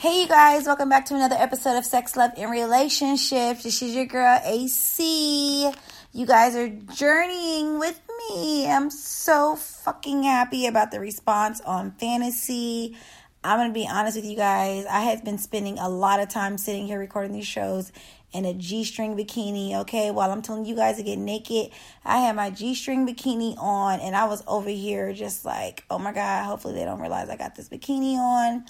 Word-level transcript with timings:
Hey, 0.00 0.22
you 0.22 0.28
guys, 0.28 0.64
welcome 0.64 0.88
back 0.88 1.04
to 1.04 1.14
another 1.14 1.36
episode 1.38 1.76
of 1.76 1.84
Sex, 1.84 2.16
Love, 2.16 2.30
and 2.38 2.50
Relationships. 2.50 3.64
This 3.64 3.82
is 3.82 3.94
your 3.94 4.06
girl, 4.06 4.40
AC. 4.42 5.70
You 6.14 6.26
guys 6.26 6.56
are 6.56 6.70
journeying 6.70 7.78
with 7.78 8.00
me. 8.30 8.66
I'm 8.66 8.88
so 8.88 9.56
fucking 9.56 10.22
happy 10.22 10.66
about 10.66 10.90
the 10.90 11.00
response 11.00 11.60
on 11.60 11.90
fantasy. 11.90 12.96
I'm 13.44 13.58
going 13.58 13.68
to 13.68 13.74
be 13.74 13.86
honest 13.86 14.16
with 14.16 14.24
you 14.24 14.38
guys. 14.38 14.86
I 14.86 15.00
have 15.00 15.22
been 15.22 15.36
spending 15.36 15.78
a 15.78 15.90
lot 15.90 16.18
of 16.18 16.30
time 16.30 16.56
sitting 16.56 16.86
here 16.86 16.98
recording 16.98 17.32
these 17.32 17.46
shows 17.46 17.92
in 18.32 18.46
a 18.46 18.54
G 18.54 18.84
string 18.84 19.18
bikini, 19.18 19.74
okay? 19.80 20.10
While 20.10 20.30
I'm 20.30 20.40
telling 20.40 20.64
you 20.64 20.76
guys 20.76 20.96
to 20.96 21.02
get 21.02 21.18
naked, 21.18 21.72
I 22.06 22.20
had 22.20 22.36
my 22.36 22.48
G 22.48 22.74
string 22.74 23.06
bikini 23.06 23.54
on 23.58 24.00
and 24.00 24.16
I 24.16 24.24
was 24.24 24.42
over 24.46 24.70
here 24.70 25.12
just 25.12 25.44
like, 25.44 25.84
oh 25.90 25.98
my 25.98 26.12
God, 26.12 26.46
hopefully 26.46 26.72
they 26.72 26.86
don't 26.86 27.00
realize 27.00 27.28
I 27.28 27.36
got 27.36 27.54
this 27.54 27.68
bikini 27.68 28.14
on 28.14 28.64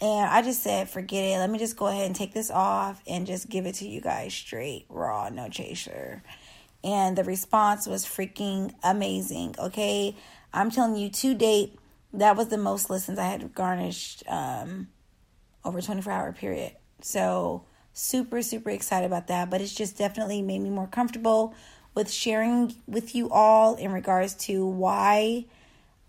and 0.00 0.30
I 0.30 0.42
just 0.42 0.62
said, 0.62 0.88
forget 0.88 1.24
it. 1.24 1.38
Let 1.38 1.50
me 1.50 1.58
just 1.58 1.76
go 1.76 1.86
ahead 1.88 2.06
and 2.06 2.14
take 2.14 2.32
this 2.32 2.50
off 2.50 3.02
and 3.06 3.26
just 3.26 3.48
give 3.48 3.66
it 3.66 3.74
to 3.76 3.88
you 3.88 4.00
guys 4.00 4.32
straight, 4.32 4.86
raw, 4.88 5.28
no 5.28 5.48
chaser. 5.48 6.22
And 6.84 7.18
the 7.18 7.24
response 7.24 7.86
was 7.86 8.04
freaking 8.04 8.72
amazing. 8.84 9.56
Okay. 9.58 10.14
I'm 10.54 10.70
telling 10.70 10.96
you, 10.96 11.10
to 11.10 11.34
date, 11.34 11.78
that 12.12 12.36
was 12.36 12.48
the 12.48 12.58
most 12.58 12.88
listens 12.88 13.18
I 13.18 13.26
had 13.26 13.52
garnished 13.54 14.22
um, 14.28 14.88
over 15.64 15.80
24 15.80 16.12
hour 16.12 16.32
period. 16.32 16.72
So, 17.00 17.64
super, 17.92 18.40
super 18.42 18.70
excited 18.70 19.06
about 19.06 19.26
that. 19.26 19.50
But 19.50 19.60
it's 19.60 19.74
just 19.74 19.98
definitely 19.98 20.42
made 20.42 20.60
me 20.60 20.70
more 20.70 20.86
comfortable 20.86 21.54
with 21.94 22.10
sharing 22.10 22.76
with 22.86 23.16
you 23.16 23.28
all 23.30 23.74
in 23.74 23.92
regards 23.92 24.34
to 24.34 24.64
why 24.64 25.46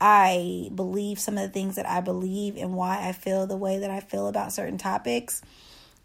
I 0.02 0.70
believe 0.74 1.20
some 1.20 1.38
of 1.38 1.44
the 1.44 1.50
things 1.50 1.76
that 1.76 1.88
I 1.88 2.02
believe 2.02 2.56
and 2.56 2.74
why 2.74 3.08
I 3.08 3.12
feel 3.12 3.48
the 3.48 3.58
way 3.58 3.80
that 3.80 3.90
I 3.90 4.00
feel 4.00 4.28
about 4.28 4.54
certain 4.54 4.78
topics. 4.78 5.42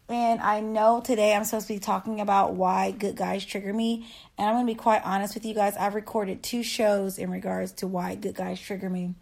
And 0.09 0.41
I 0.41 0.61
know 0.61 1.01
today 1.01 1.35
I'm 1.35 1.45
supposed 1.45 1.69
to 1.69 1.75
be 1.75 1.79
talking 1.79 2.21
about 2.21 2.55
why 2.55 2.91
good 2.91 3.17
guys 3.17 3.45
trigger 3.45 3.73
me. 3.73 4.07
And 4.37 4.47
I'm 4.47 4.55
going 4.55 4.67
to 4.67 4.73
be 4.73 4.79
quite 4.79 5.03
honest 5.05 5.35
with 5.35 5.47
you 5.47 5.55
guys. 5.55 5.77
I've 5.77 5.95
recorded 5.95 6.43
two 6.43 6.63
shows 6.63 7.19
in 7.19 7.31
regards 7.31 7.73
to 7.73 7.87
why 7.87 8.15
good 8.15 8.35
guys 8.35 8.61
trigger 8.61 8.91
me. 8.91 9.15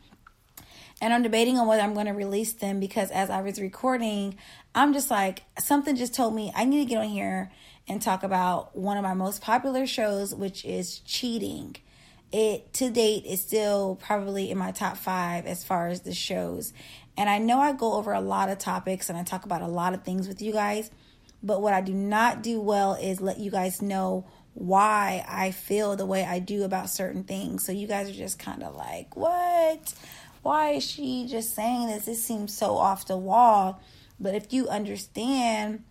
And 1.00 1.12
I'm 1.12 1.22
debating 1.22 1.58
on 1.58 1.66
whether 1.66 1.82
I'm 1.82 1.94
going 1.94 2.06
to 2.06 2.12
release 2.12 2.52
them 2.52 2.80
because 2.80 3.10
as 3.10 3.28
I 3.28 3.42
was 3.42 3.60
recording, 3.60 4.36
I'm 4.74 4.92
just 4.92 5.10
like, 5.10 5.42
something 5.58 5.96
just 5.96 6.14
told 6.14 6.34
me 6.34 6.52
I 6.54 6.64
need 6.64 6.78
to 6.78 6.84
get 6.88 6.98
on 6.98 7.08
here 7.08 7.52
and 7.88 8.00
talk 8.00 8.22
about 8.22 8.76
one 8.76 8.96
of 8.96 9.02
my 9.02 9.14
most 9.14 9.42
popular 9.42 9.86
shows, 9.86 10.34
which 10.34 10.64
is 10.64 11.00
cheating 11.00 11.76
it 12.32 12.72
to 12.74 12.90
date 12.90 13.26
is 13.26 13.40
still 13.40 13.96
probably 13.96 14.50
in 14.50 14.58
my 14.58 14.72
top 14.72 14.96
five 14.96 15.46
as 15.46 15.62
far 15.62 15.88
as 15.88 16.00
the 16.00 16.14
shows. 16.14 16.72
And 17.16 17.28
I 17.28 17.38
know 17.38 17.60
I 17.60 17.72
go 17.72 17.94
over 17.94 18.12
a 18.12 18.20
lot 18.20 18.48
of 18.48 18.58
topics 18.58 19.08
and 19.08 19.18
I 19.18 19.22
talk 19.22 19.44
about 19.44 19.60
a 19.62 19.68
lot 19.68 19.92
of 19.92 20.02
things 20.02 20.26
with 20.26 20.40
you 20.40 20.52
guys, 20.52 20.90
but 21.42 21.60
what 21.60 21.74
I 21.74 21.82
do 21.82 21.92
not 21.92 22.42
do 22.42 22.60
well 22.60 22.94
is 22.94 23.20
let 23.20 23.38
you 23.38 23.50
guys 23.50 23.82
know 23.82 24.26
why 24.54 25.24
I 25.28 25.50
feel 25.50 25.96
the 25.96 26.06
way 26.06 26.24
I 26.24 26.38
do 26.38 26.64
about 26.64 26.90
certain 26.90 27.24
things. 27.24 27.64
So 27.64 27.72
you 27.72 27.86
guys 27.86 28.08
are 28.08 28.14
just 28.14 28.38
kind 28.38 28.62
of 28.62 28.74
like, 28.74 29.14
what? 29.16 29.94
Why 30.42 30.70
is 30.70 30.84
she 30.84 31.26
just 31.28 31.54
saying 31.54 31.86
this? 31.86 32.06
This 32.06 32.22
seems 32.22 32.56
so 32.56 32.76
off 32.76 33.06
the 33.06 33.16
wall. 33.16 33.80
But 34.18 34.34
if 34.34 34.52
you 34.52 34.68
understand 34.68 35.84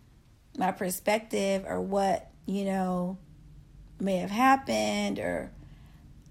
my 0.58 0.72
perspective 0.72 1.66
or 1.68 1.80
what, 1.82 2.30
you 2.46 2.66
know, 2.66 3.18
may 4.00 4.18
have 4.18 4.32
happened 4.32 5.20
or 5.20 5.52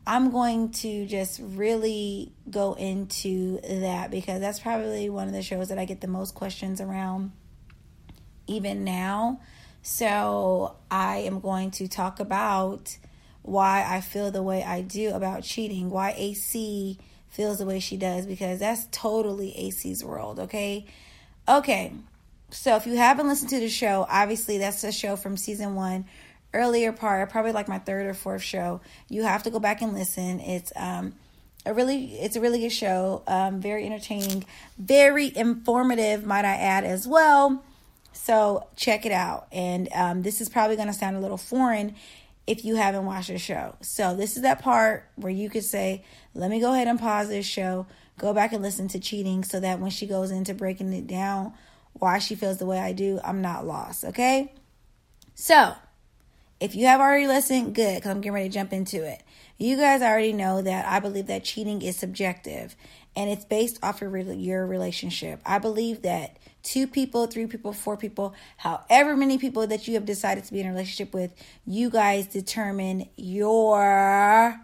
I'm 0.07 0.31
going 0.31 0.71
to 0.71 1.07
just 1.07 1.41
really 1.43 2.33
go 2.51 2.75
into 2.75 3.61
that 3.61 4.11
because 4.11 4.41
that's 4.41 4.59
probably 4.59 5.09
one 5.11 5.29
of 5.29 5.35
the 5.35 5.43
shows 5.43 5.69
that 5.69 5.79
I 5.79 5.85
get 5.85 6.01
the 6.01 6.09
most 6.09 6.35
questions 6.35 6.81
around 6.81 7.33
even 8.47 8.85
now. 8.85 9.41
So 9.83 10.77
I 10.91 11.19
am 11.19 11.41
going 11.41 11.71
to 11.73 11.89
talk 11.89 12.21
about 12.21 12.97
why 13.43 13.87
I 13.89 14.01
feel 14.01 14.31
the 14.31 14.43
way 14.43 14.63
I 14.63 14.83
do 14.83 15.15
about 15.15 15.43
cheating, 15.43 15.91
why 15.91 16.15
AC 16.17 16.99
feels 17.29 17.59
the 17.59 17.65
way 17.65 17.79
she 17.79 17.97
does, 17.97 18.27
because 18.27 18.59
that's 18.59 18.87
totally 18.91 19.57
AC's 19.57 20.05
world, 20.05 20.41
okay? 20.41 20.87
Okay, 21.49 21.93
so 22.51 22.77
if 22.77 22.87
you 22.87 22.97
haven't 22.97 23.29
listened 23.29 23.51
to 23.51 23.61
the 23.61 23.69
show, 23.69 24.07
obviously 24.11 24.59
that's 24.59 24.85
a 24.85 24.93
show 24.93 25.17
from 25.17 25.37
season 25.37 25.75
one 25.75 26.05
earlier 26.53 26.93
part, 26.93 27.31
probably 27.31 27.53
like 27.53 27.69
my 27.69 27.79
third 27.79 28.07
or 28.07 28.15
fourth 28.15 28.43
show. 28.43 28.81
You 29.09 29.23
have 29.23 29.43
to 29.45 29.51
go 29.51 29.59
back 29.59 29.83
and 29.83 29.95
listen. 29.95 30.41
It's 30.41 30.73
um 30.77 31.15
a 31.67 31.75
really 31.75 32.15
it's 32.15 32.37
a 32.37 32.41
really 32.41 32.61
good 32.61 32.73
show. 32.73 33.23
Um 33.27 33.61
very 33.61 33.87
entertaining, 33.87 34.45
very 34.79 35.35
informative, 35.35 36.25
might 36.25 36.45
I 36.45 36.57
add 36.57 36.85
as 36.85 37.07
well. 37.07 37.63
So 38.13 38.67
check 38.77 39.07
it 39.07 39.13
out. 39.13 39.47
And 39.53 39.89
um 39.95 40.23
this 40.23 40.41
is 40.41 40.49
probably 40.49 40.77
gonna 40.77 40.93
sound 40.93 41.17
a 41.17 41.21
little 41.21 41.39
foreign 41.39 41.95
if 42.47 42.65
you 42.65 42.77
haven't 42.77 43.05
watched 43.05 43.29
the 43.29 43.39
show. 43.39 43.77
So 43.81 44.17
this 44.17 44.37
is 44.37 44.43
that 44.43 44.61
part 44.61 45.09
where 45.17 45.33
you 45.33 45.49
could 45.49 45.65
say, 45.65 46.05
let 46.35 46.51
me 46.51 46.59
go 46.59 46.73
ahead 46.73 46.89
and 46.89 46.99
pause 46.99 47.29
this 47.29 47.47
show, 47.47 47.87
go 48.19 48.35
back 48.35 48.53
and 48.53 48.63
listen 48.63 48.89
to 48.89 48.99
cheating 48.99 49.45
so 49.45 49.61
that 49.61 49.79
when 49.79 49.91
she 49.91 50.07
goes 50.07 50.31
into 50.31 50.55
breaking 50.55 50.93
it 50.93 51.07
down 51.07 51.53
why 51.93 52.19
she 52.19 52.35
feels 52.35 52.59
the 52.59 52.67
way 52.67 52.79
I 52.79 52.93
do, 52.93 53.21
I'm 53.23 53.43
not 53.43 53.67
lost, 53.67 54.05
okay? 54.05 54.53
So, 55.35 55.75
if 56.61 56.75
you 56.75 56.87
have 56.87 57.01
already 57.01 57.27
listened, 57.27 57.75
good, 57.75 57.97
because 57.97 58.11
I'm 58.11 58.21
getting 58.21 58.35
ready 58.35 58.49
to 58.49 58.55
jump 58.55 58.73
into 58.73 59.05
it. 59.05 59.23
You 59.57 59.77
guys 59.77 60.03
already 60.03 60.33
know 60.33 60.63
that 60.63 60.87
I 60.87 61.01
believe 61.01 61.27
that 61.27 61.45
cheating 61.45 61.83
is 61.83 61.97
subjective 61.97 62.77
and 63.17 63.31
it's 63.31 63.45
based 63.45 63.79
off 63.83 64.03
of 64.03 64.15
your 64.15 64.67
relationship. 64.67 65.41
I 65.45 65.59
believe 65.59 66.03
that 66.03 66.37
two 66.63 66.87
people, 66.87 67.27
three 67.27 67.47
people, 67.47 67.73
four 67.73 67.97
people, 67.97 68.35
however 68.57 69.17
many 69.17 69.39
people 69.39 69.67
that 69.67 69.89
you 69.89 69.95
have 69.95 70.05
decided 70.05 70.45
to 70.45 70.53
be 70.53 70.61
in 70.61 70.67
a 70.67 70.71
relationship 70.71 71.13
with, 71.13 71.33
you 71.67 71.91
guys 71.91 72.27
determine 72.27 73.09
your 73.17 74.61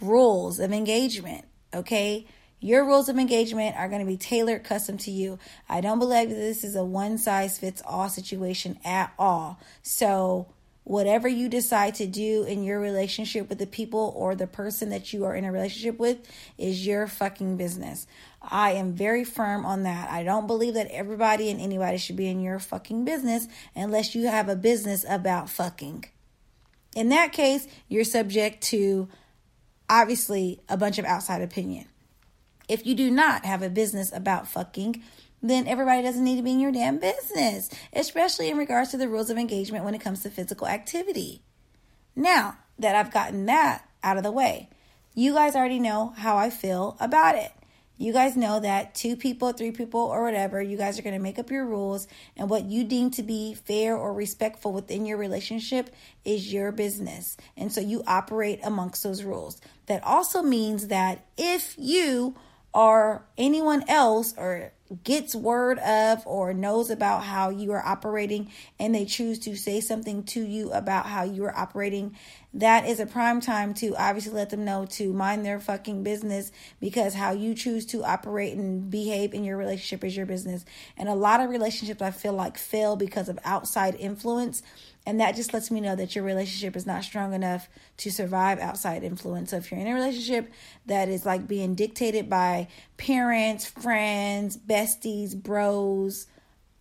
rules 0.00 0.58
of 0.60 0.72
engagement, 0.72 1.44
okay? 1.74 2.26
Your 2.60 2.84
rules 2.84 3.08
of 3.08 3.18
engagement 3.18 3.76
are 3.76 3.88
going 3.88 4.00
to 4.00 4.06
be 4.06 4.16
tailored 4.16 4.64
custom 4.64 4.98
to 4.98 5.10
you. 5.10 5.38
I 5.68 5.80
don't 5.80 5.98
believe 5.98 6.30
this 6.30 6.64
is 6.64 6.74
a 6.74 6.84
one 6.84 7.18
size 7.18 7.58
fits 7.58 7.82
all 7.84 8.08
situation 8.08 8.78
at 8.84 9.12
all. 9.18 9.60
So, 9.82 10.48
whatever 10.86 11.26
you 11.26 11.48
decide 11.48 11.96
to 11.96 12.06
do 12.06 12.44
in 12.44 12.62
your 12.62 12.78
relationship 12.78 13.48
with 13.48 13.58
the 13.58 13.66
people 13.66 14.14
or 14.14 14.36
the 14.36 14.46
person 14.46 14.90
that 14.90 15.12
you 15.12 15.24
are 15.24 15.34
in 15.34 15.44
a 15.44 15.50
relationship 15.50 15.98
with 15.98 16.16
is 16.56 16.86
your 16.86 17.08
fucking 17.08 17.56
business. 17.56 18.06
I 18.40 18.70
am 18.74 18.92
very 18.92 19.24
firm 19.24 19.66
on 19.66 19.82
that. 19.82 20.08
I 20.08 20.22
don't 20.22 20.46
believe 20.46 20.74
that 20.74 20.86
everybody 20.92 21.50
and 21.50 21.60
anybody 21.60 21.98
should 21.98 22.14
be 22.14 22.28
in 22.28 22.40
your 22.40 22.60
fucking 22.60 23.04
business 23.04 23.48
unless 23.74 24.14
you 24.14 24.28
have 24.28 24.48
a 24.48 24.54
business 24.54 25.04
about 25.08 25.50
fucking. 25.50 26.04
In 26.94 27.08
that 27.08 27.32
case, 27.32 27.66
you're 27.88 28.04
subject 28.04 28.62
to 28.68 29.08
obviously 29.90 30.60
a 30.68 30.76
bunch 30.76 31.00
of 31.00 31.04
outside 31.04 31.42
opinion. 31.42 31.86
If 32.68 32.86
you 32.86 32.94
do 32.94 33.10
not 33.10 33.44
have 33.44 33.60
a 33.60 33.68
business 33.68 34.12
about 34.12 34.46
fucking, 34.46 35.02
then 35.42 35.66
everybody 35.66 36.02
doesn't 36.02 36.24
need 36.24 36.36
to 36.36 36.42
be 36.42 36.52
in 36.52 36.60
your 36.60 36.72
damn 36.72 36.98
business, 36.98 37.70
especially 37.92 38.48
in 38.48 38.56
regards 38.56 38.90
to 38.90 38.96
the 38.96 39.08
rules 39.08 39.30
of 39.30 39.38
engagement 39.38 39.84
when 39.84 39.94
it 39.94 40.00
comes 40.00 40.22
to 40.22 40.30
physical 40.30 40.66
activity. 40.66 41.42
Now 42.14 42.58
that 42.78 42.96
I've 42.96 43.12
gotten 43.12 43.46
that 43.46 43.88
out 44.02 44.16
of 44.16 44.22
the 44.22 44.32
way, 44.32 44.70
you 45.14 45.34
guys 45.34 45.56
already 45.56 45.78
know 45.78 46.14
how 46.16 46.36
I 46.36 46.50
feel 46.50 46.96
about 47.00 47.36
it. 47.36 47.52
You 47.98 48.12
guys 48.12 48.36
know 48.36 48.60
that 48.60 48.94
two 48.94 49.16
people, 49.16 49.52
three 49.52 49.70
people, 49.70 50.00
or 50.00 50.22
whatever, 50.22 50.60
you 50.60 50.76
guys 50.76 50.98
are 50.98 51.02
going 51.02 51.14
to 51.14 51.22
make 51.22 51.38
up 51.38 51.50
your 51.50 51.64
rules, 51.64 52.06
and 52.36 52.50
what 52.50 52.66
you 52.66 52.84
deem 52.84 53.10
to 53.12 53.22
be 53.22 53.54
fair 53.54 53.96
or 53.96 54.12
respectful 54.12 54.72
within 54.72 55.06
your 55.06 55.16
relationship 55.16 55.88
is 56.22 56.52
your 56.52 56.72
business. 56.72 57.38
And 57.56 57.72
so 57.72 57.80
you 57.80 58.02
operate 58.06 58.60
amongst 58.62 59.02
those 59.02 59.22
rules. 59.22 59.62
That 59.86 60.04
also 60.04 60.42
means 60.42 60.88
that 60.88 61.24
if 61.38 61.74
you 61.78 62.36
or 62.74 63.24
anyone 63.38 63.82
else 63.88 64.34
or 64.36 64.72
gets 65.04 65.34
word 65.34 65.78
of 65.80 66.26
or 66.26 66.54
knows 66.54 66.90
about 66.90 67.24
how 67.24 67.50
you 67.50 67.72
are 67.72 67.84
operating 67.84 68.50
and 68.78 68.94
they 68.94 69.04
choose 69.04 69.38
to 69.40 69.56
say 69.56 69.80
something 69.80 70.22
to 70.22 70.42
you 70.42 70.70
about 70.72 71.06
how 71.06 71.24
you 71.24 71.44
are 71.44 71.56
operating, 71.56 72.16
that 72.54 72.86
is 72.86 73.00
a 73.00 73.06
prime 73.06 73.40
time 73.40 73.74
to 73.74 73.94
obviously 73.96 74.32
let 74.32 74.50
them 74.50 74.64
know 74.64 74.86
to 74.86 75.12
mind 75.12 75.44
their 75.44 75.60
fucking 75.60 76.02
business 76.02 76.52
because 76.80 77.14
how 77.14 77.32
you 77.32 77.54
choose 77.54 77.84
to 77.86 78.04
operate 78.04 78.56
and 78.56 78.90
behave 78.90 79.34
in 79.34 79.44
your 79.44 79.56
relationship 79.56 80.04
is 80.04 80.16
your 80.16 80.26
business. 80.26 80.64
And 80.96 81.08
a 81.08 81.14
lot 81.14 81.40
of 81.40 81.50
relationships 81.50 82.00
I 82.00 82.10
feel 82.10 82.32
like 82.32 82.56
fail 82.56 82.96
because 82.96 83.28
of 83.28 83.38
outside 83.44 83.94
influence 83.96 84.62
and 85.06 85.20
that 85.20 85.36
just 85.36 85.54
lets 85.54 85.70
me 85.70 85.80
know 85.80 85.96
that 85.96 86.14
your 86.14 86.24
relationship 86.24 86.76
is 86.76 86.84
not 86.84 87.04
strong 87.04 87.32
enough 87.32 87.68
to 87.98 88.10
survive 88.10 88.58
outside 88.58 89.04
influence. 89.04 89.50
So 89.50 89.56
if 89.56 89.70
you're 89.70 89.80
in 89.80 89.86
a 89.86 89.94
relationship 89.94 90.52
that 90.86 91.08
is 91.08 91.24
like 91.24 91.46
being 91.46 91.74
dictated 91.74 92.28
by 92.28 92.68
parents, 92.98 93.64
friends, 93.64 94.58
besties, 94.58 95.34
bros, 95.34 96.26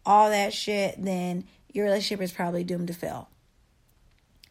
all 0.05 0.29
that 0.31 0.53
shit, 0.53 0.95
then 1.01 1.45
your 1.71 1.85
relationship 1.85 2.21
is 2.21 2.31
probably 2.31 2.63
doomed 2.63 2.87
to 2.87 2.93
fail. 2.93 3.29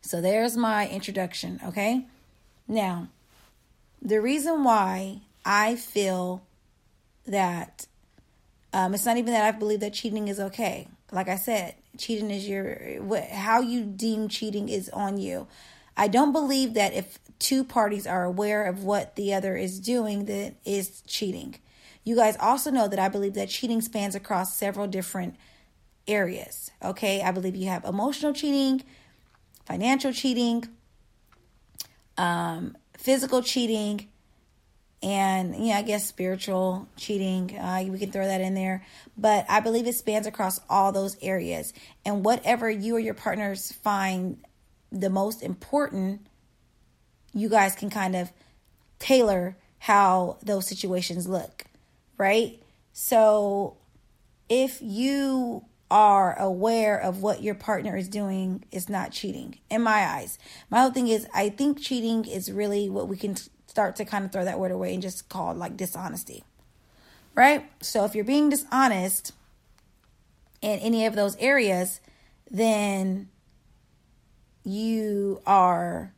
So 0.00 0.20
there's 0.20 0.56
my 0.56 0.88
introduction, 0.88 1.60
okay? 1.66 2.06
Now, 2.68 3.08
the 4.00 4.20
reason 4.20 4.64
why 4.64 5.22
I 5.44 5.76
feel 5.76 6.46
that 7.26 7.86
Um, 8.74 8.92
it's 8.92 9.06
not 9.06 9.18
even 9.18 9.32
that 9.32 9.44
I 9.44 9.56
believe 9.56 9.78
that 9.80 9.92
cheating 9.94 10.26
is 10.26 10.40
okay. 10.40 10.88
Like 11.12 11.28
I 11.28 11.36
said, 11.36 11.76
cheating 11.98 12.30
is 12.30 12.48
your 12.48 13.02
what, 13.02 13.28
how 13.28 13.60
you 13.60 13.84
deem 13.84 14.28
cheating 14.28 14.68
is 14.68 14.88
on 14.90 15.18
you. 15.18 15.46
I 15.96 16.08
don't 16.08 16.32
believe 16.32 16.74
that 16.74 16.92
if 16.92 17.18
two 17.38 17.62
parties 17.64 18.06
are 18.06 18.24
aware 18.24 18.64
of 18.64 18.82
what 18.82 19.16
the 19.16 19.32
other 19.34 19.56
is 19.56 19.78
doing, 19.78 20.24
that 20.24 20.54
is 20.64 21.02
cheating. 21.06 21.56
You 22.02 22.16
guys 22.16 22.36
also 22.38 22.70
know 22.70 22.88
that 22.88 22.98
I 22.98 23.08
believe 23.08 23.34
that 23.34 23.48
cheating 23.48 23.80
spans 23.80 24.14
across 24.14 24.56
several 24.56 24.86
different 24.86 25.36
areas. 26.06 26.70
Okay, 26.82 27.22
I 27.22 27.30
believe 27.30 27.56
you 27.56 27.68
have 27.68 27.84
emotional 27.84 28.32
cheating, 28.32 28.82
financial 29.64 30.12
cheating, 30.12 30.68
um, 32.18 32.76
physical 32.96 33.42
cheating, 33.42 34.08
and 35.04 35.54
yeah, 35.54 35.76
I 35.76 35.82
guess 35.82 36.06
spiritual 36.06 36.88
cheating. 36.96 37.58
Uh, 37.58 37.84
we 37.90 37.98
can 37.98 38.10
throw 38.10 38.26
that 38.26 38.40
in 38.40 38.54
there, 38.54 38.86
but 39.18 39.44
I 39.50 39.60
believe 39.60 39.86
it 39.86 39.94
spans 39.94 40.26
across 40.26 40.58
all 40.70 40.92
those 40.92 41.18
areas. 41.20 41.74
And 42.06 42.24
whatever 42.24 42.70
you 42.70 42.96
or 42.96 42.98
your 42.98 43.12
partners 43.12 43.70
find 43.70 44.38
the 44.90 45.10
most 45.10 45.42
important, 45.42 46.26
you 47.34 47.50
guys 47.50 47.74
can 47.74 47.90
kind 47.90 48.16
of 48.16 48.32
tailor 48.98 49.58
how 49.80 50.38
those 50.42 50.66
situations 50.66 51.28
look, 51.28 51.66
right? 52.16 52.62
So 52.94 53.76
if 54.48 54.78
you 54.80 55.66
are 55.90 56.38
aware 56.38 56.98
of 56.98 57.20
what 57.20 57.42
your 57.42 57.54
partner 57.54 57.94
is 57.94 58.08
doing, 58.08 58.64
it's 58.72 58.88
not 58.88 59.12
cheating 59.12 59.58
in 59.68 59.82
my 59.82 60.06
eyes. 60.06 60.38
My 60.70 60.80
whole 60.80 60.92
thing 60.92 61.08
is, 61.08 61.26
I 61.34 61.50
think 61.50 61.78
cheating 61.78 62.24
is 62.24 62.50
really 62.50 62.88
what 62.88 63.06
we 63.06 63.18
can 63.18 63.36
start 63.74 63.96
to 63.96 64.04
kind 64.04 64.24
of 64.24 64.30
throw 64.30 64.44
that 64.44 64.60
word 64.60 64.70
away 64.70 64.94
and 64.94 65.02
just 65.02 65.28
call 65.28 65.52
like 65.52 65.76
dishonesty. 65.76 66.44
Right? 67.34 67.68
So 67.80 68.04
if 68.04 68.14
you're 68.14 68.24
being 68.24 68.48
dishonest 68.48 69.32
in 70.62 70.78
any 70.78 71.06
of 71.06 71.16
those 71.16 71.34
areas, 71.38 72.00
then 72.48 73.28
you 74.62 75.42
are 75.44 76.14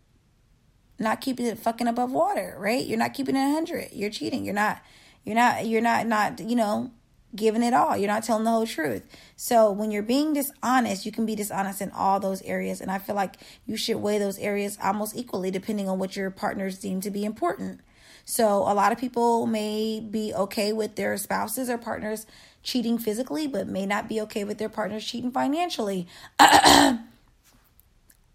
not 0.99 1.23
keeping 1.23 1.47
it 1.47 1.59
fucking 1.59 1.87
above 1.87 2.13
water, 2.13 2.55
right? 2.59 2.85
You're 2.85 2.99
not 2.99 3.15
keeping 3.15 3.37
it 3.37 3.41
100. 3.41 3.89
You're 3.93 4.11
cheating. 4.11 4.45
You're 4.45 4.53
not 4.53 4.83
you're 5.25 5.35
not 5.35 5.67
you're 5.67 5.81
not 5.81 6.07
not, 6.07 6.39
you 6.39 6.57
know, 6.57 6.91
giving 7.37 7.63
it 7.63 7.75
all. 7.75 7.97
You're 7.97 8.09
not 8.09 8.25
telling 8.25 8.45
the 8.45 8.51
whole 8.51 8.67
truth. 8.67 9.07
So 9.37 9.71
when 9.71 9.91
you're 9.91 10.03
being 10.03 10.33
dishonest, 10.33 11.07
you 11.07 11.13
can 11.13 11.27
be 11.27 11.35
dishonest 11.35 11.81
in 11.81 11.91
all 11.91 12.19
those 12.21 12.43
areas. 12.43 12.81
And 12.81 12.91
I 12.91 12.99
feel 12.99 13.15
like 13.15 13.37
you 13.67 13.77
should 13.77 13.99
weigh 13.99 14.19
those 14.19 14.39
areas 14.39 14.79
almost 14.83 15.17
equally 15.17 15.51
depending 15.51 15.89
on 15.89 15.99
what 15.99 16.17
your 16.17 16.31
partners 16.31 16.79
deem 16.79 17.01
to 17.03 17.11
be 17.11 17.25
important. 17.25 17.81
So 18.25 18.59
a 18.59 18.75
lot 18.75 18.91
of 18.91 18.99
people 18.99 19.47
may 19.47 20.01
be 20.01 20.35
okay 20.35 20.73
with 20.73 20.97
their 20.97 21.17
spouses 21.17 21.71
or 21.71 21.79
partners 21.79 22.27
cheating 22.63 22.99
physically, 22.99 23.47
but 23.47 23.69
may 23.69 23.87
not 23.87 24.09
be 24.09 24.21
okay 24.23 24.43
with 24.43 24.59
their 24.59 24.69
partners 24.69 25.07
cheating 25.07 25.31
financially. 25.31 26.09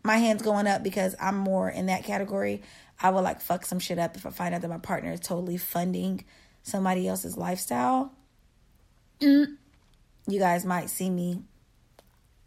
my 0.03 0.17
hands 0.17 0.41
going 0.41 0.67
up 0.67 0.81
because 0.83 1.15
I'm 1.19 1.37
more 1.37 1.69
in 1.69 1.87
that 1.87 2.05
category. 2.05 2.61
I 3.01 3.09
would 3.09 3.21
like 3.21 3.41
fuck 3.41 3.65
some 3.65 3.79
shit 3.79 3.99
up 3.99 4.15
if 4.15 4.25
I 4.25 4.29
find 4.29 4.55
out 4.55 4.61
that 4.61 4.69
my 4.69 4.77
partner 4.77 5.11
is 5.11 5.19
totally 5.19 5.57
funding 5.57 6.23
somebody 6.63 7.07
else's 7.07 7.35
lifestyle 7.35 8.13
you 9.21 10.39
guys 10.39 10.65
might 10.65 10.89
see 10.89 11.09
me 11.09 11.43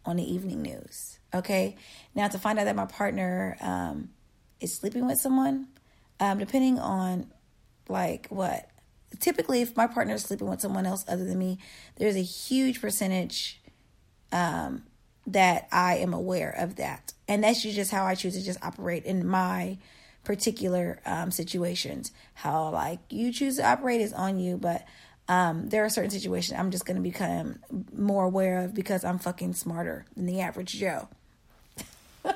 on 0.04 0.16
the 0.16 0.34
evening 0.34 0.62
news. 0.62 1.18
Okay. 1.32 1.76
Now, 2.14 2.28
to 2.28 2.38
find 2.38 2.58
out 2.58 2.64
that 2.64 2.76
my 2.76 2.86
partner 2.86 3.56
um, 3.60 4.10
is 4.60 4.74
sleeping 4.74 5.06
with 5.06 5.18
someone, 5.18 5.68
um, 6.20 6.38
depending 6.38 6.78
on 6.78 7.32
like 7.88 8.26
what, 8.28 8.68
typically, 9.20 9.62
if 9.62 9.76
my 9.76 9.86
partner 9.86 10.14
is 10.14 10.22
sleeping 10.22 10.48
with 10.48 10.60
someone 10.60 10.86
else 10.86 11.04
other 11.08 11.24
than 11.24 11.38
me, 11.38 11.58
there's 11.96 12.16
a 12.16 12.22
huge 12.22 12.80
percentage 12.80 13.60
um, 14.32 14.84
that 15.26 15.68
I 15.72 15.96
am 15.96 16.12
aware 16.12 16.50
of 16.50 16.76
that. 16.76 17.12
And 17.28 17.44
that's 17.44 17.62
just 17.62 17.90
how 17.90 18.04
I 18.04 18.14
choose 18.14 18.34
to 18.34 18.44
just 18.44 18.62
operate 18.62 19.04
in 19.04 19.26
my 19.26 19.78
particular 20.24 21.00
um, 21.06 21.30
situations. 21.30 22.10
How 22.34 22.70
like 22.70 23.00
you 23.10 23.32
choose 23.32 23.56
to 23.56 23.66
operate 23.66 24.00
is 24.00 24.12
on 24.12 24.38
you, 24.38 24.56
but 24.56 24.84
um, 25.28 25.68
there 25.68 25.84
are 25.84 25.88
certain 25.88 26.10
situations 26.10 26.58
I'm 26.58 26.70
just 26.70 26.84
going 26.84 26.96
to 26.96 27.02
become 27.02 27.60
more 27.96 28.24
aware 28.24 28.62
of 28.62 28.74
because 28.74 29.04
I'm 29.04 29.18
fucking 29.18 29.54
smarter 29.54 30.04
than 30.14 30.26
the 30.26 30.40
average 30.40 30.72
Joe. 30.74 31.08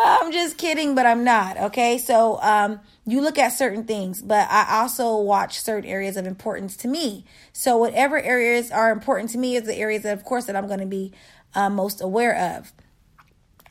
I'm 0.00 0.32
just 0.32 0.58
kidding, 0.58 0.94
but 0.94 1.06
I'm 1.06 1.24
not. 1.24 1.56
Okay. 1.56 1.98
So, 1.98 2.40
um, 2.42 2.80
you 3.04 3.20
look 3.20 3.38
at 3.38 3.48
certain 3.48 3.84
things, 3.84 4.22
but 4.22 4.48
I 4.50 4.80
also 4.80 5.16
watch 5.16 5.60
certain 5.60 5.88
areas 5.88 6.16
of 6.16 6.26
importance 6.26 6.76
to 6.78 6.88
me. 6.88 7.24
So, 7.52 7.76
whatever 7.76 8.20
areas 8.20 8.70
are 8.70 8.90
important 8.90 9.30
to 9.30 9.38
me 9.38 9.56
is 9.56 9.64
the 9.64 9.76
areas 9.76 10.02
that, 10.02 10.16
of 10.16 10.24
course, 10.24 10.44
that 10.44 10.56
I'm 10.56 10.66
going 10.66 10.80
to 10.80 10.86
be 10.86 11.12
uh, 11.54 11.70
most 11.70 12.00
aware 12.00 12.56
of. 12.56 12.72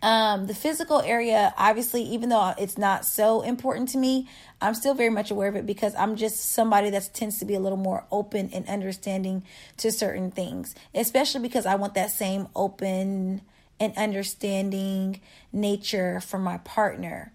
Um, 0.01 0.45
the 0.45 0.53
physical 0.53 1.01
area, 1.01 1.53
obviously, 1.57 2.03
even 2.03 2.29
though 2.29 2.53
it's 2.57 2.77
not 2.77 3.03
so 3.03 3.41
important 3.41 3.89
to 3.89 3.97
me, 3.97 4.27
I'm 4.61 4.75
still 4.75 4.94
very 4.94 5.09
much 5.09 5.31
aware 5.31 5.47
of 5.47 5.55
it 5.55 5.65
because 5.65 5.95
I'm 5.95 6.15
just 6.15 6.51
somebody 6.51 6.89
that 6.91 7.09
tends 7.13 7.39
to 7.39 7.45
be 7.45 7.55
a 7.55 7.59
little 7.59 7.77
more 7.77 8.05
open 8.11 8.51
and 8.53 8.67
understanding 8.67 9.44
to 9.77 9.91
certain 9.91 10.29
things, 10.29 10.75
especially 10.94 11.41
because 11.41 11.65
I 11.65 11.75
want 11.75 11.95
that 11.95 12.11
same 12.11 12.47
open 12.55 13.41
and 13.79 13.97
understanding 13.97 15.21
nature 15.51 16.19
for 16.19 16.38
my 16.38 16.59
partner. 16.59 17.33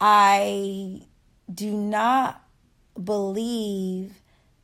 I 0.00 1.02
do 1.52 1.72
not 1.72 2.42
believe 3.02 4.14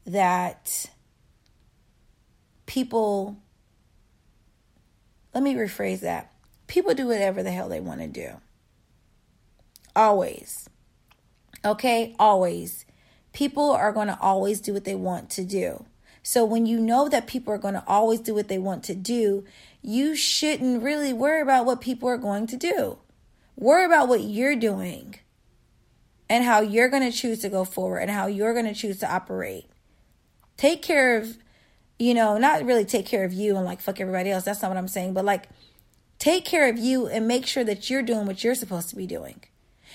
that 0.06 0.87
people, 2.67 3.37
let 5.35 5.43
me 5.43 5.55
rephrase 5.55 6.00
that 6.00 6.30
people 6.71 6.95
do 6.95 7.09
whatever 7.09 7.43
the 7.43 7.51
hell 7.51 7.69
they 7.69 7.81
want 7.81 8.01
to 8.01 8.07
do. 8.07 8.31
Always. 9.97 10.69
Okay? 11.65 12.15
Always. 12.19 12.87
People 13.33 13.73
are 13.73 13.93
going 13.93 14.07
to 14.07 14.19
always 14.21 14.61
do 14.61 14.73
what 14.73 14.85
they 14.85 14.95
want 14.95 15.31
to 15.31 15.45
do. 15.45 15.85
So 16.23 16.45
when 16.45 16.67
you 16.67 16.79
know 16.79 17.09
that 17.09 17.27
people 17.27 17.53
are 17.53 17.59
going 17.59 17.75
to 17.75 17.83
always 17.89 18.21
do 18.21 18.35
what 18.35 18.47
they 18.47 18.59
want 18.59 18.85
to 18.85 18.95
do, 18.95 19.45
you 19.83 20.15
shouldn't 20.15 20.83
really 20.83 21.13
worry 21.13 21.41
about 21.41 21.67
what 21.67 21.81
people 21.81 22.09
are 22.09 22.17
going 22.17 22.47
to 22.47 22.57
do. 22.57 22.99
Worry 23.57 23.85
about 23.85 24.07
what 24.07 24.23
you're 24.23 24.55
doing 24.55 25.17
and 26.29 26.45
how 26.45 26.61
you're 26.61 26.89
going 26.89 27.11
to 27.11 27.17
choose 27.17 27.41
to 27.41 27.49
go 27.49 27.65
forward 27.65 27.99
and 27.99 28.13
how 28.13 28.29
you're 28.29 28.55
going 28.55 28.67
to 28.67 28.75
choose 28.75 29.01
to 29.01 29.13
operate. 29.13 29.67
Take 30.57 30.83
care 30.83 31.17
of, 31.17 31.37
you 31.99 32.15
know, 32.15 32.39
not 32.39 32.65
really 32.65 32.85
take 32.85 33.07
care 33.07 33.25
of 33.25 33.33
you 33.33 33.57
and 33.57 33.65
like 33.65 33.81
fuck 33.81 34.00
everybody 34.00 34.31
else. 34.31 34.45
That's 34.45 34.62
not 34.62 34.69
what 34.69 34.79
I'm 34.79 34.87
saying, 34.87 35.15
but 35.15 35.25
like 35.25 35.49
Take 36.21 36.45
care 36.45 36.69
of 36.69 36.79
you 36.79 37.07
and 37.07 37.27
make 37.27 37.47
sure 37.47 37.65
that 37.65 37.89
you're 37.89 38.03
doing 38.03 38.27
what 38.27 38.45
you're 38.45 38.55
supposed 38.55 38.91
to 38.91 38.97
be 38.97 39.07
doing. 39.07 39.41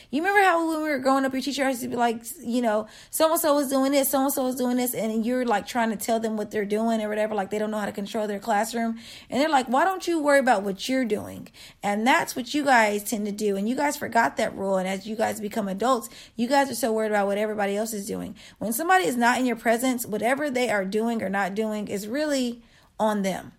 You 0.10 0.22
remember 0.22 0.42
how 0.42 0.68
when 0.68 0.82
we 0.82 0.90
were 0.90 0.98
growing 0.98 1.24
up, 1.24 1.34
your 1.34 1.42
teacher 1.42 1.68
used 1.70 1.84
to 1.84 1.88
be 1.88 1.96
like, 1.96 2.24
you 2.42 2.64
know, 2.64 2.88
so 3.12 3.32
and 3.32 3.40
so 3.40 3.54
was 3.54 3.70
doing 3.70 3.92
this, 3.92 4.10
so 4.10 4.24
and 4.24 4.34
so 4.34 4.44
was 4.44 4.56
doing 4.56 4.76
this, 4.76 4.96
and 4.96 5.24
you're 5.24 5.46
like 5.46 5.68
trying 5.68 5.92
to 5.92 5.96
tell 5.96 6.20
them 6.20 6.36
what 6.36 6.50
they're 6.50 6.66
doing 6.66 7.00
or 7.00 7.10
whatever, 7.10 7.36
like 7.36 7.52
they 7.52 7.60
don't 7.60 7.70
know 7.70 7.78
how 7.78 7.86
to 7.86 7.92
control 7.92 8.28
their 8.28 8.40
classroom. 8.40 8.98
And 9.30 9.40
they're 9.40 9.50
like, 9.50 9.68
why 9.68 9.86
don't 9.86 10.08
you 10.08 10.20
worry 10.20 10.40
about 10.40 10.64
what 10.64 10.90
you're 10.90 11.06
doing? 11.06 11.50
And 11.84 12.08
that's 12.08 12.36
what 12.36 12.56
you 12.56 12.64
guys 12.64 13.04
tend 13.04 13.28
to 13.28 13.32
do. 13.32 13.56
And 13.56 13.70
you 13.70 13.76
guys 13.76 13.96
forgot 13.96 14.38
that 14.38 14.56
rule. 14.56 14.78
And 14.78 14.88
as 14.88 15.06
you 15.06 15.16
guys 15.16 15.40
become 15.40 15.68
adults, 15.68 16.10
you 16.36 16.48
guys 16.48 16.72
are 16.72 16.76
so 16.76 16.92
worried 16.92 17.12
about 17.12 17.28
what 17.28 17.38
everybody 17.38 17.78
else 17.78 17.94
is 17.94 18.08
doing. 18.08 18.36
When 18.58 18.74
somebody 18.74 19.06
is 19.06 19.16
not 19.16 19.38
in 19.38 19.46
your 19.46 19.58
presence, 19.58 20.08
whatever 20.08 20.50
they 20.50 20.72
are 20.72 20.86
doing 20.86 21.22
or 21.22 21.30
not 21.30 21.54
doing 21.54 21.88
is 21.88 22.08
really 22.08 22.64
on 23.00 23.22
them. 23.22 23.52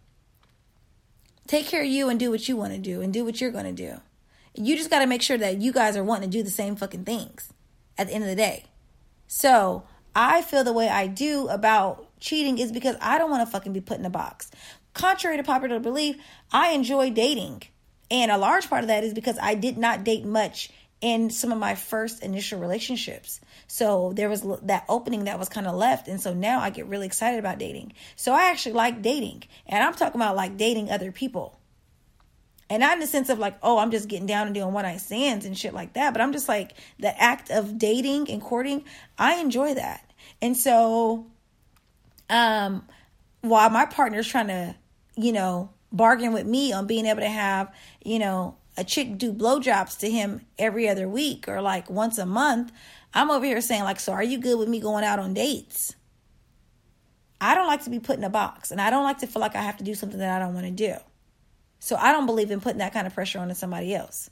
Take 1.46 1.66
care 1.66 1.82
of 1.82 1.88
you 1.88 2.08
and 2.08 2.18
do 2.18 2.30
what 2.30 2.48
you 2.48 2.56
want 2.56 2.72
to 2.72 2.78
do 2.78 3.00
and 3.00 3.12
do 3.12 3.24
what 3.24 3.40
you're 3.40 3.50
going 3.50 3.64
to 3.64 3.72
do. 3.72 4.00
You 4.54 4.76
just 4.76 4.90
got 4.90 5.00
to 5.00 5.06
make 5.06 5.22
sure 5.22 5.38
that 5.38 5.60
you 5.60 5.72
guys 5.72 5.96
are 5.96 6.04
wanting 6.04 6.30
to 6.30 6.38
do 6.38 6.42
the 6.42 6.50
same 6.50 6.76
fucking 6.76 7.04
things 7.04 7.52
at 7.98 8.08
the 8.08 8.14
end 8.14 8.24
of 8.24 8.30
the 8.30 8.36
day. 8.36 8.64
So 9.28 9.84
I 10.14 10.42
feel 10.42 10.64
the 10.64 10.72
way 10.72 10.88
I 10.88 11.06
do 11.06 11.48
about 11.48 12.06
cheating 12.20 12.58
is 12.58 12.72
because 12.72 12.96
I 13.00 13.18
don't 13.18 13.30
want 13.30 13.46
to 13.46 13.52
fucking 13.52 13.72
be 13.72 13.80
put 13.80 13.98
in 13.98 14.06
a 14.06 14.10
box. 14.10 14.50
Contrary 14.94 15.36
to 15.36 15.42
popular 15.42 15.78
belief, 15.78 16.16
I 16.50 16.70
enjoy 16.70 17.10
dating. 17.10 17.64
And 18.10 18.30
a 18.30 18.38
large 18.38 18.68
part 18.68 18.82
of 18.82 18.88
that 18.88 19.04
is 19.04 19.12
because 19.12 19.38
I 19.40 19.54
did 19.54 19.76
not 19.76 20.04
date 20.04 20.24
much 20.24 20.70
in 21.00 21.30
some 21.30 21.52
of 21.52 21.58
my 21.58 21.74
first 21.74 22.22
initial 22.22 22.58
relationships. 22.58 23.40
So 23.68 24.12
there 24.14 24.28
was 24.28 24.46
that 24.62 24.84
opening 24.88 25.24
that 25.24 25.38
was 25.38 25.48
kind 25.48 25.66
of 25.66 25.74
left. 25.74 26.08
And 26.08 26.20
so 26.20 26.32
now 26.32 26.60
I 26.60 26.70
get 26.70 26.86
really 26.86 27.06
excited 27.06 27.38
about 27.38 27.58
dating. 27.58 27.92
So 28.16 28.32
I 28.32 28.50
actually 28.50 28.72
like 28.72 29.02
dating. 29.02 29.44
And 29.66 29.84
I'm 29.84 29.94
talking 29.94 30.20
about 30.20 30.36
like 30.36 30.56
dating 30.56 30.90
other 30.90 31.12
people. 31.12 31.58
And 32.68 32.80
not 32.80 32.94
in 32.94 33.00
the 33.00 33.06
sense 33.06 33.28
of 33.28 33.38
like, 33.38 33.56
oh, 33.62 33.78
I'm 33.78 33.90
just 33.92 34.08
getting 34.08 34.26
down 34.26 34.46
and 34.46 34.54
doing 34.54 34.72
one 34.72 34.84
night 34.84 35.00
stands 35.00 35.44
and 35.44 35.56
shit 35.56 35.72
like 35.72 35.92
that. 35.92 36.12
But 36.12 36.20
I'm 36.20 36.32
just 36.32 36.48
like 36.48 36.72
the 36.98 37.22
act 37.22 37.50
of 37.50 37.78
dating 37.78 38.30
and 38.30 38.42
courting, 38.42 38.84
I 39.18 39.36
enjoy 39.36 39.74
that. 39.74 40.10
And 40.42 40.56
so 40.56 41.26
um 42.28 42.84
while 43.42 43.70
my 43.70 43.84
partner's 43.86 44.26
trying 44.26 44.48
to, 44.48 44.74
you 45.14 45.32
know, 45.32 45.70
bargain 45.92 46.32
with 46.32 46.46
me 46.46 46.72
on 46.72 46.86
being 46.86 47.06
able 47.06 47.20
to 47.20 47.28
have, 47.28 47.72
you 48.04 48.18
know, 48.18 48.56
a 48.76 48.84
chick 48.84 49.18
do 49.18 49.32
blowjobs 49.32 49.98
to 49.98 50.10
him 50.10 50.46
every 50.58 50.88
other 50.88 51.08
week 51.08 51.48
or 51.48 51.60
like 51.60 51.88
once 51.88 52.18
a 52.18 52.26
month, 52.26 52.72
I'm 53.14 53.30
over 53.30 53.44
here 53.44 53.60
saying, 53.60 53.84
like, 53.84 54.00
so 54.00 54.12
are 54.12 54.22
you 54.22 54.38
good 54.38 54.58
with 54.58 54.68
me 54.68 54.80
going 54.80 55.04
out 55.04 55.18
on 55.18 55.34
dates? 55.34 55.94
I 57.40 57.54
don't 57.54 57.66
like 57.66 57.84
to 57.84 57.90
be 57.90 58.00
put 58.00 58.18
in 58.18 58.24
a 58.24 58.30
box 58.30 58.70
and 58.70 58.80
I 58.80 58.90
don't 58.90 59.04
like 59.04 59.18
to 59.18 59.26
feel 59.26 59.40
like 59.40 59.56
I 59.56 59.62
have 59.62 59.76
to 59.78 59.84
do 59.84 59.94
something 59.94 60.18
that 60.18 60.40
I 60.40 60.44
don't 60.44 60.54
want 60.54 60.66
to 60.66 60.72
do. 60.72 60.94
So 61.78 61.96
I 61.96 62.12
don't 62.12 62.26
believe 62.26 62.50
in 62.50 62.60
putting 62.60 62.78
that 62.78 62.92
kind 62.92 63.06
of 63.06 63.14
pressure 63.14 63.38
on 63.38 63.54
somebody 63.54 63.94
else. 63.94 64.30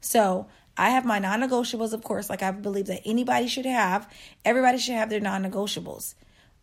So 0.00 0.46
I 0.76 0.90
have 0.90 1.04
my 1.04 1.18
non 1.18 1.40
negotiables, 1.40 1.92
of 1.92 2.02
course, 2.02 2.30
like 2.30 2.42
I 2.42 2.52
believe 2.52 2.86
that 2.86 3.02
anybody 3.04 3.48
should 3.48 3.66
have. 3.66 4.08
Everybody 4.44 4.78
should 4.78 4.94
have 4.94 5.10
their 5.10 5.20
non 5.20 5.44
negotiables. 5.44 6.14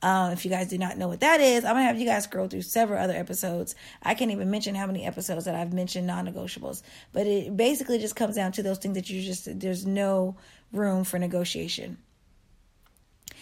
Um, 0.05 0.31
if 0.33 0.45
you 0.45 0.51
guys 0.51 0.67
do 0.67 0.77
not 0.77 0.99
know 0.99 1.07
what 1.07 1.21
that 1.21 1.41
is, 1.41 1.65
I'm 1.65 1.73
gonna 1.73 1.85
have 1.85 1.99
you 1.99 2.05
guys 2.05 2.25
scroll 2.25 2.47
through 2.47 2.61
several 2.61 3.01
other 3.01 3.15
episodes. 3.15 3.73
I 4.03 4.13
can't 4.13 4.29
even 4.29 4.51
mention 4.51 4.75
how 4.75 4.85
many 4.85 5.03
episodes 5.03 5.45
that 5.45 5.55
I've 5.55 5.73
mentioned 5.73 6.05
non-negotiables, 6.05 6.83
but 7.11 7.25
it 7.25 7.57
basically 7.57 7.97
just 7.97 8.15
comes 8.15 8.35
down 8.35 8.51
to 8.51 8.61
those 8.61 8.77
things 8.77 8.93
that 8.93 9.09
you 9.09 9.23
just 9.23 9.59
there's 9.59 9.83
no 9.87 10.35
room 10.71 11.05
for 11.05 11.17
negotiation, 11.17 11.97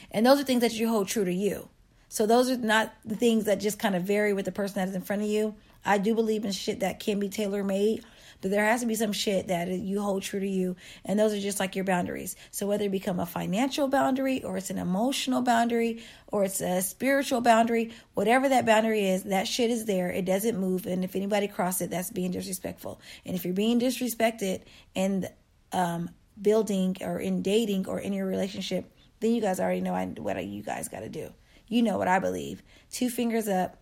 and 0.09 0.25
those 0.25 0.39
are 0.39 0.45
things 0.45 0.61
that 0.61 0.71
you 0.71 0.87
hold 0.87 1.09
true 1.09 1.25
to 1.25 1.33
you. 1.33 1.67
So 2.07 2.25
those 2.25 2.49
are 2.49 2.55
not 2.55 2.93
the 3.03 3.17
things 3.17 3.43
that 3.43 3.59
just 3.59 3.77
kind 3.77 3.93
of 3.93 4.03
vary 4.03 4.31
with 4.31 4.45
the 4.45 4.53
person 4.53 4.75
that 4.75 4.87
is 4.87 4.95
in 4.95 5.01
front 5.01 5.21
of 5.21 5.27
you. 5.27 5.55
I 5.83 5.97
do 5.97 6.15
believe 6.15 6.45
in 6.45 6.53
shit 6.53 6.79
that 6.79 7.01
can 7.01 7.19
be 7.19 7.27
tailor 7.27 7.65
made, 7.65 8.05
but 8.43 8.51
there 8.51 8.65
has 8.65 8.81
to 8.81 8.87
be 8.87 8.95
some 8.95 9.13
shit 9.13 9.47
that 9.47 9.69
you 9.69 10.01
hold 10.01 10.21
true 10.21 10.41
to 10.41 10.47
you. 10.47 10.75
And 11.05 11.17
those 11.17 11.33
are 11.33 11.39
just 11.39 11.61
like 11.61 11.77
your 11.77 11.85
boundaries. 11.85 12.35
So 12.51 12.67
whether 12.67 12.83
it 12.83 12.91
become 12.91 13.21
a 13.21 13.25
financial 13.25 13.87
boundary 13.87 14.43
or 14.43 14.57
it's 14.57 14.69
an 14.69 14.77
emotional 14.77 15.41
boundary 15.41 16.03
or 16.27 16.43
it's 16.43 16.59
a 16.59 16.81
spiritual 16.81 17.39
boundary, 17.39 17.93
whatever 18.15 18.49
that 18.49 18.65
boundary 18.65 19.07
is, 19.07 19.23
that 19.23 19.47
shit 19.47 19.71
is 19.71 19.85
there. 19.85 20.11
It 20.11 20.25
doesn't 20.25 20.59
move. 20.59 20.85
And 20.85 21.05
if 21.05 21.15
anybody 21.15 21.47
crosses 21.47 21.83
it, 21.83 21.91
that's 21.91 22.11
being 22.11 22.31
disrespectful. 22.31 22.99
And 23.25 23.33
if 23.33 23.45
you're 23.45 23.53
being 23.53 23.79
disrespected 23.79 24.63
in 24.93 25.25
um, 25.71 26.09
building 26.39 26.97
or 26.99 27.19
in 27.19 27.43
dating 27.43 27.87
or 27.87 27.97
in 27.97 28.11
your 28.11 28.25
relationship, 28.25 28.91
then 29.21 29.33
you 29.33 29.39
guys 29.39 29.61
already 29.61 29.79
know 29.79 29.93
what 30.17 30.45
you 30.45 30.63
guys 30.63 30.89
got 30.89 30.99
to 30.99 31.09
do. 31.09 31.29
You 31.69 31.81
know 31.81 31.97
what 31.97 32.09
I 32.09 32.19
believe. 32.19 32.61
Two 32.91 33.09
fingers 33.09 33.47
up. 33.47 33.77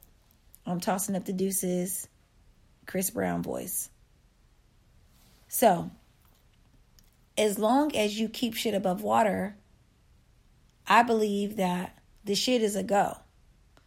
I'm 0.68 0.80
tossing 0.80 1.15
up 1.15 1.25
the 1.25 1.34
deuces. 1.34 2.08
Chris 2.86 3.10
Brown 3.10 3.41
voice. 3.41 3.89
So, 5.53 5.91
as 7.38 7.60
long 7.60 7.93
as 7.93 8.17
you 8.17 8.29
keep 8.29 8.53
shit 8.53 8.74
above 8.74 9.01
water, 9.01 9.58
I 10.88 11.03
believe 11.03 11.58
that 11.58 12.00
the 12.24 12.36
shit 12.36 12.62
is 12.62 12.77
a 12.77 12.84
go. 12.84 13.17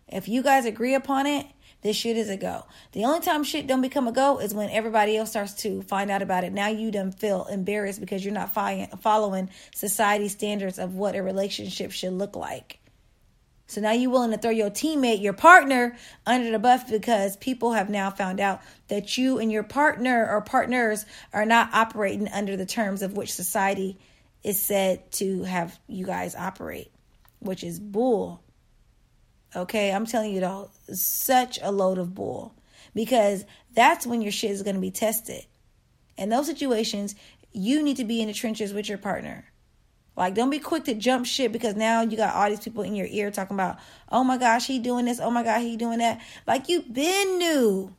If 0.06 0.28
you 0.28 0.42
guys 0.42 0.66
agree 0.66 0.94
upon 0.94 1.26
it, 1.26 1.47
this 1.80 1.97
shit 1.97 2.18
is 2.18 2.28
a 2.28 2.37
go. 2.37 2.66
The 2.92 3.06
only 3.06 3.21
time 3.21 3.44
shit 3.44 3.66
don't 3.66 3.80
become 3.80 4.06
a 4.06 4.12
go 4.12 4.40
is 4.40 4.52
when 4.52 4.68
everybody 4.68 5.16
else 5.16 5.30
starts 5.30 5.54
to 5.62 5.80
find 5.80 6.11
out 6.11 6.21
about 6.21 6.44
it. 6.44 6.52
Now 6.52 6.68
you 6.68 6.90
don't 6.90 7.18
feel 7.18 7.47
embarrassed 7.47 7.99
because 7.99 8.23
you're 8.23 8.35
not 8.35 8.52
following 8.52 9.49
society 9.75 10.28
standards 10.28 10.78
of 10.78 10.97
what 10.97 11.16
a 11.16 11.23
relationship 11.23 11.92
should 11.92 12.12
look 12.12 12.37
like. 12.37 12.78
So 13.66 13.80
now 13.80 13.92
you're 13.92 14.11
willing 14.11 14.30
to 14.30 14.38
throw 14.38 14.50
your 14.50 14.71
teammate, 14.71 15.23
your 15.23 15.33
partner, 15.33 15.97
under 16.26 16.50
the 16.50 16.59
bus 16.59 16.90
because 16.90 17.37
people 17.37 17.73
have 17.73 17.88
now 17.88 18.11
found 18.11 18.38
out 18.40 18.61
that 18.88 19.16
you 19.16 19.38
and 19.38 19.50
your 19.50 19.62
partner 19.62 20.28
or 20.28 20.42
partners 20.42 21.06
are 21.33 21.47
not 21.47 21.71
operating 21.73 22.28
under 22.28 22.56
the 22.56 22.66
terms 22.66 23.02
of 23.02 23.16
which 23.16 23.33
society 23.33 23.99
is 24.42 24.61
said 24.61 25.11
to 25.12 25.44
have 25.44 25.78
you 25.88 26.04
guys 26.04 26.35
operate, 26.35 26.92
which 27.40 27.64
is 27.64 27.80
bull. 27.80 28.42
Okay, 29.56 29.92
I'm 29.92 30.06
telling 30.06 30.35
you 30.35 30.40
though, 30.40 30.71
such 30.92 31.59
a 31.62 31.73
load 31.73 31.97
of 31.97 32.14
bull 32.14 32.54
because 32.94 33.44
that's 33.73 34.06
when 34.06 34.21
your 34.21 34.33
shit 34.33 34.50
is 34.50 34.62
going 34.62 34.76
to 34.76 34.80
be 34.80 34.90
tested. 34.90 35.47
In 36.18 36.28
those 36.28 36.47
situations, 36.47 37.14
you 37.52 37.83
need 37.83 37.97
to 37.97 38.04
be 38.04 38.21
in 38.21 38.28
the 38.28 38.35
trenches 38.35 38.75
with 38.75 38.88
your 38.88 38.99
partner. 38.99 39.47
Like, 40.16 40.35
don't 40.35 40.50
be 40.50 40.61
quick 40.61 40.85
to 40.85 40.94
jump 40.94 41.26
shit 41.26 41.52
because 41.52 41.75
now 41.75 42.02
you 42.02 42.16
got 42.16 42.35
all 42.35 42.49
these 42.49 42.61
people 42.61 42.83
in 42.85 42.94
your 42.94 43.09
ear 43.09 43.30
talking 43.30 43.56
about, 43.56 43.78
oh 44.12 44.23
my 44.23 44.38
gosh, 44.38 44.66
he 44.66 44.78
doing 44.78 45.06
this. 45.06 45.18
Oh 45.21 45.30
my 45.30 45.42
God, 45.42 45.61
he 45.61 45.76
doing 45.76 45.99
that. 45.99 46.21
Like, 46.47 46.68
you 46.68 46.83
been 46.83 47.38
new. 47.38 47.94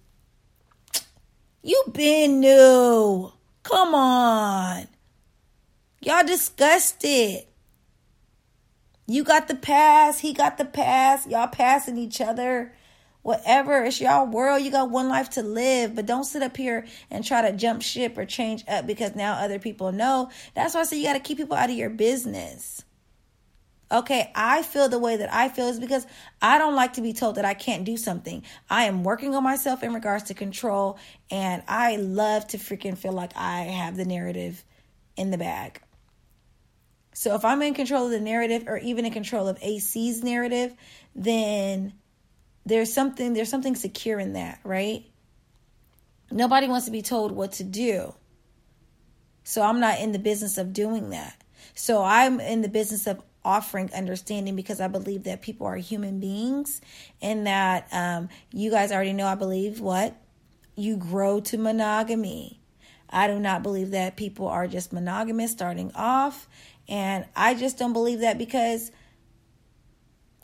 You 1.62 1.84
been 1.92 2.40
new. 2.40 3.34
Come 3.64 3.96
on. 3.96 4.88
Y'all 6.02 6.26
disgusted. 6.26 7.44
You 9.08 9.24
got 9.24 9.48
the 9.48 9.56
pass. 9.56 10.20
He 10.20 10.34
got 10.34 10.58
the 10.58 10.66
pass. 10.66 11.28
Y'all 11.28 11.48
passing 11.48 11.98
each 11.98 12.22
other 12.22 12.74
whatever. 13.26 13.84
It's 13.84 14.00
y'all 14.00 14.28
world. 14.28 14.62
You 14.62 14.70
got 14.70 14.92
one 14.92 15.10
life 15.10 15.32
to 15.32 15.42
live, 15.42 15.96
but 15.96 16.06
don't 16.06 16.26
sit 16.26 16.44
up 16.44 16.56
here 16.56 16.86
and 17.10 17.26
try 17.26 17.42
to 17.42 17.58
jump 17.58 17.82
ship 17.82 18.20
or 18.20 18.26
change 18.26 18.64
up 18.68 18.86
because 18.86 19.16
now 19.16 19.34
other 19.34 19.58
people 19.58 19.92
know. 19.92 20.30
That's 20.54 20.76
why 20.76 20.82
I 20.82 20.84
say 20.84 21.00
you 21.00 21.06
got 21.06 21.14
to 21.14 21.20
keep 21.20 21.40
people 21.40 21.58
out 21.58 21.72
of 21.72 21.76
your 21.76 21.90
business. 21.90 22.86
Okay, 23.92 24.32
I 24.36 24.62
feel 24.62 24.90
the 24.90 25.00
way 25.00 25.18
that 25.18 25.34
I 25.34 25.50
feel 25.50 25.70
is 25.70 25.80
because 25.80 26.06
I 26.40 26.60
don't 26.60 26.76
like 26.76 26.94
to 26.94 27.02
be 27.02 27.14
told 27.14 27.38
that 27.38 27.46
I 27.46 27.56
can't 27.56 27.84
do 27.84 27.98
something. 27.98 28.44
I 28.70 28.84
am 28.84 29.04
working 29.04 29.34
on 29.34 29.44
myself 29.44 29.82
in 29.82 29.96
regards 29.96 30.26
to 30.26 30.36
control, 30.36 31.00
and 31.32 31.64
I 31.68 31.96
love 31.96 32.46
to 32.50 32.60
freaking 32.60 32.96
feel 32.96 33.14
like 33.14 33.32
I 33.36 33.62
have 33.62 33.98
the 33.98 34.06
narrative 34.06 34.64
in 35.18 35.32
the 35.32 35.40
bag. 35.40 35.82
So 37.14 37.34
if 37.34 37.44
I'm 37.44 37.64
in 37.64 37.74
control 37.74 38.06
of 38.06 38.12
the 38.12 38.20
narrative 38.20 38.66
or 38.68 38.78
even 38.78 39.04
in 39.04 39.12
control 39.12 39.48
of 39.48 39.58
AC's 39.64 40.22
narrative, 40.24 40.76
then 41.16 41.94
there's 42.66 42.94
something 42.94 43.34
there's 43.34 43.50
something 43.50 43.76
secure 43.76 44.20
in 44.20 44.34
that, 44.34 44.60
right? 44.64 45.06
Nobody 46.32 46.68
wants 46.68 46.86
to 46.86 46.92
be 46.92 47.02
told 47.02 47.32
what 47.32 47.54
to 47.54 47.64
do. 47.64 48.14
So 49.44 49.62
I'm 49.62 49.80
not 49.80 50.00
in 50.00 50.12
the 50.12 50.20
business 50.20 50.58
of 50.58 50.74
doing 50.74 51.12
that. 51.12 51.42
So 51.76 52.04
I'm 52.04 52.40
in 52.40 52.62
the 52.62 52.68
business 52.68 53.06
of 53.06 53.22
offering 53.44 53.94
understanding 53.94 54.56
because 54.56 54.82
I 54.82 54.88
believe 54.88 55.24
that 55.26 55.44
people 55.44 55.68
are 55.68 55.76
human 55.76 56.20
beings 56.20 56.82
and 57.22 57.46
that 57.46 57.88
um, 57.92 58.30
you 58.52 58.72
guys 58.72 58.92
already 58.92 59.14
know, 59.14 59.28
I 59.28 59.36
believe, 59.36 59.80
what? 59.80 60.16
You 60.76 60.98
grow 60.98 61.40
to 61.42 61.58
monogamy. 61.58 62.60
I 63.10 63.28
do 63.28 63.40
not 63.40 63.62
believe 63.62 63.92
that 63.92 64.18
people 64.18 64.48
are 64.48 64.68
just 64.68 64.92
monogamous 64.92 65.52
starting 65.52 65.92
off. 65.94 66.48
And 66.90 67.26
I 67.36 67.54
just 67.54 67.78
don't 67.78 67.94
believe 67.94 68.22
that 68.22 68.38
because 68.40 68.92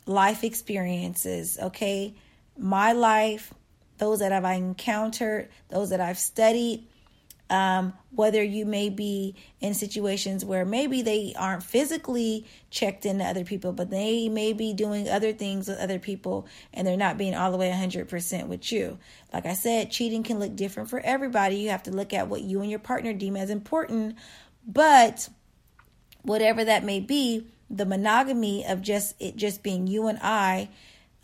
life 0.06 0.44
experiences, 0.44 1.58
okay? 1.62 2.14
My 2.58 2.92
life, 2.94 3.54
those 3.98 4.20
that 4.20 4.32
I've 4.32 4.46
encountered, 4.58 5.50
those 5.70 5.90
that 5.92 6.02
I've 6.02 6.18
studied, 6.18 6.88
um, 7.52 7.92
whether 8.12 8.42
you 8.42 8.66
may 8.66 8.90
be 8.90 9.36
in 9.60 9.74
situations 9.74 10.46
where 10.46 10.64
maybe 10.64 11.02
they 11.02 11.34
aren't 11.38 11.64
physically 11.64 12.46
checked 12.70 13.06
into 13.06 13.26
other 13.26 13.44
people, 13.44 13.74
but 13.74 13.90
they 13.90 14.30
may 14.30 14.54
be 14.54 14.74
doing 14.74 15.10
other 15.10 15.34
things 15.34 15.68
with 15.68 15.78
other 15.78 16.00
people 16.00 16.48
and 16.74 16.88
they're 16.88 16.96
not 16.96 17.18
being 17.18 17.36
all 17.36 17.52
the 17.52 17.58
way 17.58 17.70
100% 17.70 18.48
with 18.48 18.72
you. 18.72 18.98
Like 19.34 19.46
I 19.46 19.54
said, 19.54 19.92
cheating 19.92 20.24
can 20.24 20.40
look 20.40 20.56
different 20.56 20.90
for 20.90 21.02
everybody. 21.02 21.58
You 21.58 21.70
have 21.70 21.84
to 21.84 21.92
look 21.92 22.14
at 22.14 22.30
what 22.30 22.42
you 22.42 22.62
and 22.62 22.70
your 22.70 22.80
partner 22.80 23.12
deem 23.12 23.36
as 23.36 23.50
important, 23.50 24.16
but 24.66 25.28
whatever 26.22 26.64
that 26.64 26.86
may 26.86 27.02
be, 27.02 27.48
the 27.72 27.86
monogamy 27.86 28.66
of 28.66 28.82
just 28.82 29.16
it 29.20 29.36
just 29.36 29.64
being 29.64 29.88
you 29.88 30.08
and 30.08 30.20
I 30.22 30.70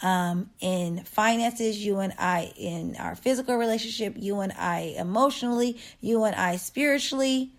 um, 0.02 0.52
in 0.60 1.04
finances, 1.04 1.84
you 1.84 2.00
and 2.00 2.14
I 2.18 2.54
in 2.56 2.96
our 2.98 3.16
physical 3.16 3.56
relationship, 3.56 4.14
you 4.18 4.40
and 4.40 4.54
I 4.54 4.96
emotionally, 4.98 5.78
you 6.00 6.24
and 6.24 6.36
I 6.36 6.58
spiritually, 6.58 7.52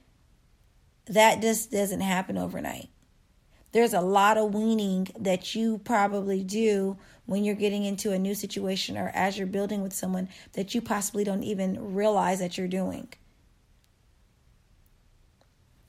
that 1.08 1.42
just 1.42 1.72
doesn't 1.72 2.00
happen 2.00 2.38
overnight. 2.38 2.88
There's 3.72 3.92
a 3.92 4.00
lot 4.00 4.38
of 4.38 4.54
weaning 4.54 5.08
that 5.18 5.54
you 5.54 5.78
probably 5.78 6.42
do 6.42 6.96
when 7.26 7.44
you're 7.44 7.54
getting 7.54 7.84
into 7.84 8.12
a 8.12 8.18
new 8.18 8.34
situation 8.34 8.96
or 8.96 9.10
as 9.14 9.36
you're 9.36 9.46
building 9.46 9.82
with 9.82 9.92
someone 9.92 10.28
that 10.54 10.74
you 10.74 10.80
possibly 10.80 11.24
don't 11.24 11.42
even 11.42 11.94
realize 11.94 12.38
that 12.38 12.56
you're 12.56 12.68
doing. 12.68 13.08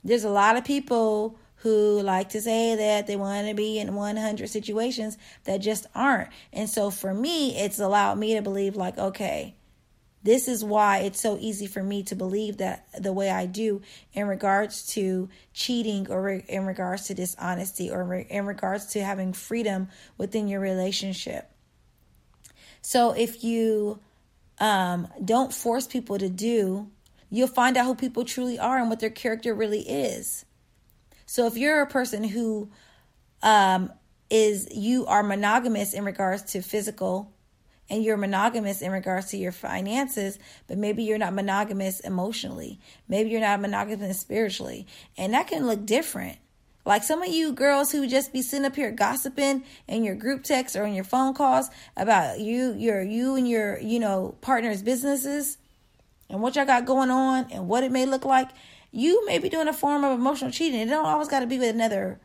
There's 0.04 0.24
a 0.24 0.30
lot 0.30 0.56
of 0.56 0.64
people 0.64 1.38
who 1.60 2.00
like 2.00 2.30
to 2.30 2.40
say 2.40 2.74
that 2.74 3.06
they 3.06 3.16
want 3.16 3.46
to 3.46 3.54
be 3.54 3.78
in 3.78 3.94
100 3.94 4.48
situations 4.48 5.18
that 5.44 5.58
just 5.58 5.86
aren't. 5.94 6.30
And 6.52 6.68
so 6.68 6.90
for 6.90 7.12
me, 7.12 7.56
it's 7.56 7.78
allowed 7.78 8.18
me 8.18 8.34
to 8.34 8.42
believe, 8.42 8.76
like, 8.76 8.96
okay, 8.96 9.54
this 10.22 10.48
is 10.48 10.64
why 10.64 10.98
it's 10.98 11.20
so 11.20 11.36
easy 11.38 11.66
for 11.66 11.82
me 11.82 12.02
to 12.04 12.14
believe 12.14 12.58
that 12.58 12.86
the 12.98 13.12
way 13.12 13.30
I 13.30 13.46
do 13.46 13.82
in 14.12 14.26
regards 14.26 14.86
to 14.94 15.28
cheating 15.52 16.10
or 16.10 16.28
in 16.30 16.64
regards 16.66 17.06
to 17.06 17.14
dishonesty 17.14 17.90
or 17.90 18.14
in 18.14 18.46
regards 18.46 18.86
to 18.92 19.04
having 19.04 19.32
freedom 19.32 19.88
within 20.16 20.48
your 20.48 20.60
relationship. 20.60 21.50
So 22.82 23.12
if 23.12 23.44
you 23.44 23.98
um, 24.58 25.08
don't 25.22 25.52
force 25.52 25.86
people 25.86 26.16
to 26.18 26.28
do, 26.30 26.88
you'll 27.30 27.48
find 27.48 27.76
out 27.76 27.86
who 27.86 27.94
people 27.94 28.24
truly 28.24 28.58
are 28.58 28.78
and 28.78 28.88
what 28.88 29.00
their 29.00 29.10
character 29.10 29.54
really 29.54 29.80
is. 29.80 30.46
So 31.30 31.46
if 31.46 31.56
you're 31.56 31.80
a 31.80 31.86
person 31.86 32.24
who 32.24 32.72
um, 33.40 33.92
is 34.30 34.66
you 34.72 35.06
are 35.06 35.22
monogamous 35.22 35.94
in 35.94 36.04
regards 36.04 36.42
to 36.54 36.60
physical 36.60 37.32
and 37.88 38.02
you're 38.02 38.16
monogamous 38.16 38.82
in 38.82 38.90
regards 38.90 39.28
to 39.28 39.36
your 39.36 39.52
finances, 39.52 40.40
but 40.66 40.76
maybe 40.76 41.04
you're 41.04 41.18
not 41.18 41.32
monogamous 41.32 42.00
emotionally. 42.00 42.80
Maybe 43.06 43.30
you're 43.30 43.40
not 43.40 43.60
monogamous 43.60 44.18
spiritually. 44.18 44.88
And 45.16 45.32
that 45.32 45.46
can 45.46 45.68
look 45.68 45.86
different. 45.86 46.38
Like 46.84 47.04
some 47.04 47.22
of 47.22 47.28
you 47.28 47.52
girls 47.52 47.92
who 47.92 48.08
just 48.08 48.32
be 48.32 48.42
sitting 48.42 48.66
up 48.66 48.74
here 48.74 48.90
gossiping 48.90 49.62
in 49.86 50.02
your 50.02 50.16
group 50.16 50.42
texts 50.42 50.76
or 50.76 50.82
in 50.82 50.94
your 50.94 51.04
phone 51.04 51.32
calls 51.34 51.70
about 51.96 52.40
you, 52.40 52.72
your 52.72 53.02
you 53.02 53.36
and 53.36 53.48
your, 53.48 53.78
you 53.78 54.00
know, 54.00 54.34
partner's 54.40 54.82
businesses 54.82 55.58
and 56.28 56.42
what 56.42 56.56
y'all 56.56 56.66
got 56.66 56.86
going 56.86 57.12
on 57.12 57.46
and 57.52 57.68
what 57.68 57.84
it 57.84 57.92
may 57.92 58.04
look 58.04 58.24
like. 58.24 58.50
You 58.92 59.24
may 59.26 59.38
be 59.38 59.48
doing 59.48 59.68
a 59.68 59.72
form 59.72 60.04
of 60.04 60.18
emotional 60.18 60.50
cheating. 60.50 60.80
It 60.80 60.86
don't 60.86 61.06
always 61.06 61.28
got 61.28 61.40
to 61.40 61.46
be 61.46 61.58
with 61.58 61.74
another 61.74 62.20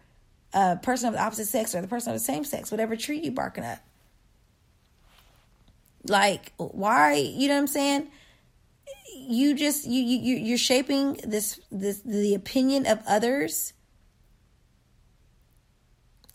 uh, 0.53 0.75
person 0.77 1.07
of 1.07 1.13
the 1.13 1.22
opposite 1.22 1.48
sex 1.48 1.75
or 1.75 1.81
the 1.81 1.88
person 1.88 2.13
of 2.13 2.19
the 2.19 2.24
same 2.24 2.43
sex, 2.43 2.72
whatever 2.72 2.95
tree 2.95 3.19
you 3.19 3.31
barking 3.31 3.63
up. 3.63 3.79
Like, 6.07 6.53
why? 6.57 7.13
You 7.13 7.48
know 7.48 7.55
what 7.55 7.62
I'm 7.62 7.67
saying? 7.67 8.07
You 9.17 9.55
just 9.55 9.88
you 9.88 10.01
you 10.01 10.36
you're 10.36 10.57
shaping 10.57 11.19
this 11.24 11.60
this 11.72 12.01
the 12.01 12.36
opinion 12.36 12.86
of 12.86 13.00
others. 13.07 13.74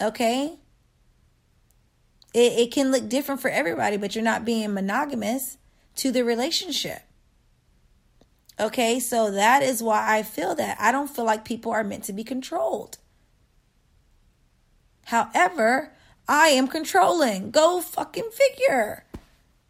Okay. 0.01 0.59
It 2.35 2.53
it 2.53 2.73
can 2.73 2.91
look 2.91 3.09
different 3.09 3.41
for 3.41 3.51
everybody, 3.51 3.97
but 3.97 4.15
you're 4.15 4.25
not 4.25 4.45
being 4.45 4.75
monogamous 4.75 5.59
to 5.97 6.11
the 6.11 6.25
relationship. 6.25 7.03
Okay, 8.61 9.01
so 9.01 9.31
that 9.31 9.63
is 9.63 9.83
why 9.83 10.19
I 10.19 10.23
feel 10.23 10.55
that. 10.55 10.77
I 10.79 10.93
don't 10.93 11.09
feel 11.09 11.25
like 11.25 11.47
people 11.47 11.73
are 11.73 11.83
meant 11.83 12.05
to 12.05 12.13
be 12.13 12.25
controlled. 12.25 12.99
However, 15.07 15.95
I 16.29 16.49
am 16.49 16.69
controlling. 16.69 17.51
Go 17.51 17.81
fucking 17.81 18.31
figure. 18.31 19.05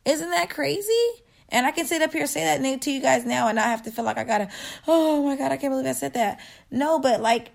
Isn't 0.05 0.31
that 0.31 0.51
crazy? 0.51 1.09
And 1.51 1.67
I 1.67 1.71
can 1.71 1.87
sit 1.87 2.03
up 2.03 2.13
here 2.13 2.27
say 2.27 2.45
that 2.45 2.61
name 2.61 2.81
to 2.81 2.91
you 2.91 3.01
guys 3.01 3.25
now 3.25 3.49
and 3.49 3.57
not 3.57 3.67
have 3.67 3.83
to 3.85 3.93
feel 3.93 4.05
like 4.05 4.19
I 4.19 4.25
gotta, 4.25 4.49
oh 4.87 5.25
my 5.25 5.37
God, 5.37 5.53
I 5.53 5.57
can't 5.57 5.73
believe 5.73 5.87
I 5.87 5.93
said 5.93 6.15
that. 6.15 6.41
No, 6.71 6.99
but 6.99 7.21
like 7.21 7.53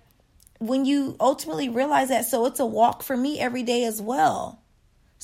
when 0.60 0.86
you 0.86 1.16
ultimately 1.20 1.70
realize 1.70 2.10
that, 2.10 2.26
so 2.26 2.46
it's 2.46 2.60
a 2.60 2.66
walk 2.66 3.04
for 3.04 3.16
me 3.16 3.40
every 3.40 3.64
day 3.64 3.84
as 3.84 4.02
well. 4.02 4.62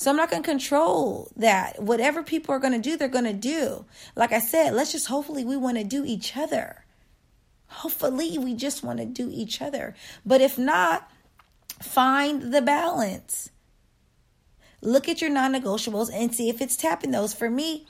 So 0.02 0.10
I'm 0.10 0.16
not 0.16 0.32
going 0.32 0.42
to 0.42 0.48
control 0.48 1.30
that. 1.36 1.80
Whatever 1.80 2.24
people 2.24 2.52
are 2.52 2.58
going 2.58 2.72
to 2.72 2.80
do, 2.80 2.96
they're 2.96 3.06
going 3.06 3.24
to 3.24 3.32
do. 3.32 3.84
Like 4.16 4.32
I 4.32 4.40
said, 4.40 4.74
let's 4.74 4.90
just 4.90 5.06
hopefully 5.06 5.44
we 5.44 5.56
want 5.56 5.78
to 5.78 5.84
do 5.84 6.04
each 6.04 6.36
other. 6.36 6.84
Hopefully 7.68 8.36
we 8.36 8.54
just 8.54 8.82
want 8.82 8.98
to 8.98 9.06
do 9.06 9.30
each 9.32 9.62
other. 9.62 9.94
But 10.26 10.40
if 10.40 10.58
not, 10.58 11.08
find 11.80 12.52
the 12.52 12.60
balance. 12.60 13.50
Look 14.80 15.08
at 15.08 15.20
your 15.20 15.30
non 15.30 15.52
negotiables 15.52 16.10
and 16.12 16.34
see 16.34 16.48
if 16.48 16.60
it's 16.60 16.74
tapping 16.74 17.12
those. 17.12 17.32
For 17.32 17.48
me, 17.48 17.86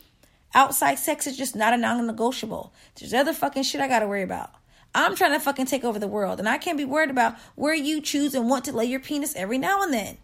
outside 0.55 0.99
sex 0.99 1.27
is 1.27 1.39
just 1.39 1.57
not 1.57 1.73
a 1.73 1.79
non 1.79 2.07
negotiable. 2.07 2.75
There's 2.95 3.15
other 3.15 3.33
fucking 3.33 3.63
shit 3.63 3.81
I 3.81 3.89
got 3.89 4.01
to 4.01 4.07
worry 4.07 4.23
about. 4.23 4.51
I'm 4.95 5.17
trying 5.17 5.33
to 5.33 5.41
fucking 5.41 5.65
take 5.65 5.83
over 5.83 5.99
the 5.99 6.07
world, 6.09 6.41
and 6.41 6.47
I 6.47 6.59
can't 6.59 6.77
be 6.77 6.85
worried 6.85 7.09
about 7.09 7.39
where 7.55 7.75
you 7.75 8.03
choose 8.03 8.35
and 8.35 8.51
want 8.51 8.67
to 8.67 8.77
lay 8.77 8.85
your 8.85 9.01
penis 9.01 9.35
every 9.35 9.57
now 9.57 9.81
and 9.83 9.95
then. 9.95 10.19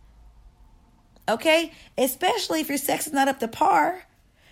Okay? 1.28 1.72
Especially 1.96 2.60
if 2.60 2.68
your 2.68 2.78
sex 2.78 3.06
is 3.06 3.12
not 3.12 3.28
up 3.28 3.40
to 3.40 3.48
par. 3.48 4.02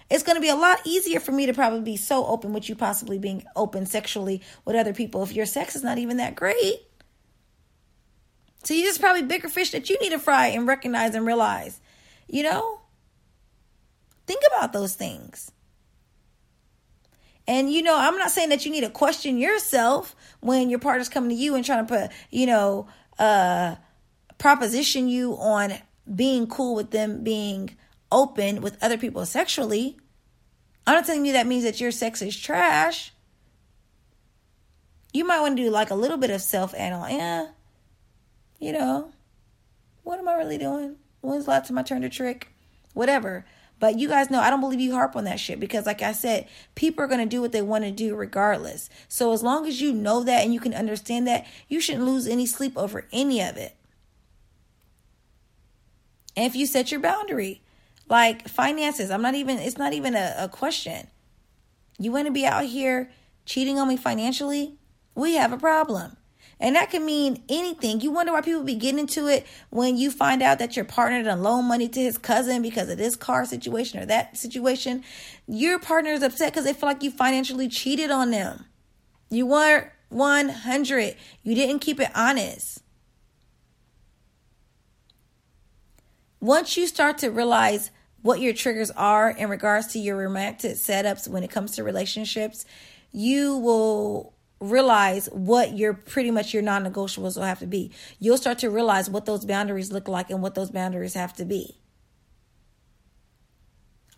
It's 0.08 0.22
going 0.22 0.36
to 0.36 0.40
be 0.40 0.48
a 0.48 0.56
lot 0.56 0.78
easier 0.84 1.18
for 1.18 1.32
me 1.32 1.46
to 1.46 1.54
probably 1.54 1.80
be 1.80 1.96
so 1.96 2.26
open 2.26 2.52
with 2.52 2.68
you 2.68 2.76
possibly 2.76 3.18
being 3.18 3.44
open 3.56 3.86
sexually 3.86 4.42
with 4.64 4.76
other 4.76 4.92
people 4.92 5.22
if 5.24 5.32
your 5.32 5.46
sex 5.46 5.74
is 5.74 5.82
not 5.82 5.98
even 5.98 6.18
that 6.18 6.36
great. 6.36 6.82
So 8.62 8.74
you 8.74 8.84
just 8.84 9.00
probably 9.00 9.22
bigger 9.22 9.48
fish 9.48 9.70
that 9.72 9.90
you 9.90 9.98
need 10.00 10.10
to 10.10 10.18
fry 10.18 10.48
and 10.48 10.66
recognize 10.66 11.14
and 11.14 11.26
realize. 11.26 11.80
You 12.28 12.44
know? 12.44 12.80
Think 14.26 14.42
about 14.54 14.72
those 14.72 14.94
things. 14.94 15.50
And 17.48 17.72
you 17.72 17.82
know, 17.82 17.96
I'm 17.96 18.18
not 18.18 18.30
saying 18.30 18.48
that 18.48 18.64
you 18.64 18.72
need 18.72 18.80
to 18.82 18.90
question 18.90 19.38
yourself 19.38 20.16
when 20.40 20.68
your 20.68 20.80
partner's 20.80 21.08
coming 21.08 21.30
to 21.30 21.36
you 21.36 21.54
and 21.54 21.64
trying 21.64 21.86
to 21.86 21.94
put, 21.94 22.10
you 22.30 22.46
know, 22.46 22.88
uh 23.18 23.76
proposition 24.38 25.08
you 25.08 25.32
on 25.38 25.72
being 26.12 26.46
cool 26.46 26.74
with 26.74 26.90
them 26.90 27.22
being 27.22 27.76
open 28.12 28.60
with 28.60 28.82
other 28.82 28.98
people 28.98 29.24
sexually. 29.26 29.96
I'm 30.86 30.94
not 30.94 31.06
telling 31.06 31.26
you 31.26 31.32
that 31.32 31.46
means 31.46 31.64
that 31.64 31.80
your 31.80 31.90
sex 31.90 32.22
is 32.22 32.36
trash. 32.36 33.12
You 35.12 35.24
might 35.24 35.40
want 35.40 35.56
to 35.56 35.62
do 35.62 35.70
like 35.70 35.90
a 35.90 35.94
little 35.94 36.18
bit 36.18 36.30
of 36.30 36.40
self 36.40 36.74
analysis. 36.74 37.18
Yeah, 37.18 37.46
you 38.58 38.72
know, 38.72 39.10
what 40.02 40.18
am 40.18 40.28
I 40.28 40.34
really 40.34 40.58
doing? 40.58 40.96
When's 41.20 41.46
the 41.46 41.50
last 41.50 41.68
time 41.68 41.78
I 41.78 41.82
turned 41.82 42.04
a 42.04 42.08
trick? 42.08 42.48
Whatever. 42.94 43.44
But 43.78 43.98
you 43.98 44.08
guys 44.08 44.30
know 44.30 44.40
I 44.40 44.48
don't 44.48 44.60
believe 44.60 44.80
you 44.80 44.92
harp 44.92 45.16
on 45.16 45.24
that 45.24 45.40
shit 45.40 45.60
because, 45.60 45.84
like 45.84 46.00
I 46.00 46.12
said, 46.12 46.46
people 46.74 47.04
are 47.04 47.08
going 47.08 47.20
to 47.20 47.26
do 47.26 47.42
what 47.42 47.52
they 47.52 47.60
want 47.60 47.84
to 47.84 47.90
do 47.90 48.14
regardless. 48.14 48.88
So, 49.08 49.32
as 49.32 49.42
long 49.42 49.66
as 49.66 49.80
you 49.80 49.92
know 49.92 50.22
that 50.24 50.44
and 50.44 50.54
you 50.54 50.60
can 50.60 50.72
understand 50.72 51.26
that, 51.26 51.46
you 51.68 51.80
shouldn't 51.80 52.06
lose 52.06 52.26
any 52.26 52.46
sleep 52.46 52.72
over 52.76 53.06
any 53.12 53.42
of 53.42 53.56
it. 53.56 53.76
And 56.36 56.44
if 56.46 56.54
you 56.54 56.66
set 56.66 56.90
your 56.90 57.00
boundary, 57.00 57.62
like 58.08 58.48
finances, 58.48 59.10
I'm 59.10 59.22
not 59.22 59.34
even, 59.34 59.58
it's 59.58 59.78
not 59.78 59.92
even 59.92 60.14
a, 60.14 60.34
a 60.38 60.48
question. 60.48 61.08
You 61.98 62.12
want 62.12 62.26
to 62.26 62.32
be 62.32 62.46
out 62.46 62.66
here 62.66 63.10
cheating 63.46 63.78
on 63.78 63.88
me 63.88 63.96
financially? 63.96 64.76
We 65.14 65.34
have 65.34 65.52
a 65.52 65.58
problem. 65.58 66.16
And 66.58 66.74
that 66.74 66.90
can 66.90 67.04
mean 67.04 67.42
anything. 67.48 68.00
You 68.00 68.10
wonder 68.10 68.32
why 68.32 68.40
people 68.40 68.62
be 68.62 68.76
getting 68.76 69.00
into 69.00 69.28
it 69.28 69.46
when 69.70 69.96
you 69.96 70.10
find 70.10 70.42
out 70.42 70.58
that 70.58 70.74
your 70.74 70.86
partner 70.86 71.22
done 71.22 71.42
loan 71.42 71.66
money 71.66 71.88
to 71.88 72.00
his 72.00 72.16
cousin 72.16 72.62
because 72.62 72.88
of 72.88 72.96
this 72.96 73.14
car 73.14 73.44
situation 73.44 74.00
or 74.00 74.06
that 74.06 74.38
situation. 74.38 75.04
Your 75.46 75.78
partner 75.78 76.12
is 76.12 76.22
upset 76.22 76.52
because 76.52 76.64
they 76.64 76.72
feel 76.72 76.88
like 76.88 77.02
you 77.02 77.10
financially 77.10 77.68
cheated 77.68 78.10
on 78.10 78.30
them. 78.30 78.64
You 79.28 79.46
weren't 79.46 79.88
100. 80.08 81.16
You 81.42 81.54
didn't 81.54 81.80
keep 81.80 82.00
it 82.00 82.10
honest. 82.14 82.82
Once 86.46 86.76
you 86.76 86.86
start 86.86 87.18
to 87.18 87.28
realize 87.28 87.90
what 88.22 88.38
your 88.38 88.52
triggers 88.52 88.92
are 88.92 89.30
in 89.30 89.50
regards 89.50 89.88
to 89.88 89.98
your 89.98 90.16
romantic 90.16 90.74
setups 90.74 91.26
when 91.26 91.42
it 91.42 91.50
comes 91.50 91.72
to 91.72 91.82
relationships, 91.82 92.64
you 93.10 93.56
will 93.56 94.32
realize 94.60 95.26
what 95.32 95.76
your 95.76 95.92
pretty 95.92 96.30
much 96.30 96.54
your 96.54 96.62
non-negotiables 96.62 97.34
will 97.34 97.42
have 97.42 97.58
to 97.58 97.66
be. 97.66 97.90
You'll 98.20 98.38
start 98.38 98.60
to 98.60 98.70
realize 98.70 99.10
what 99.10 99.26
those 99.26 99.44
boundaries 99.44 99.90
look 99.90 100.06
like 100.06 100.30
and 100.30 100.40
what 100.40 100.54
those 100.54 100.70
boundaries 100.70 101.14
have 101.14 101.32
to 101.34 101.44
be. 101.44 101.78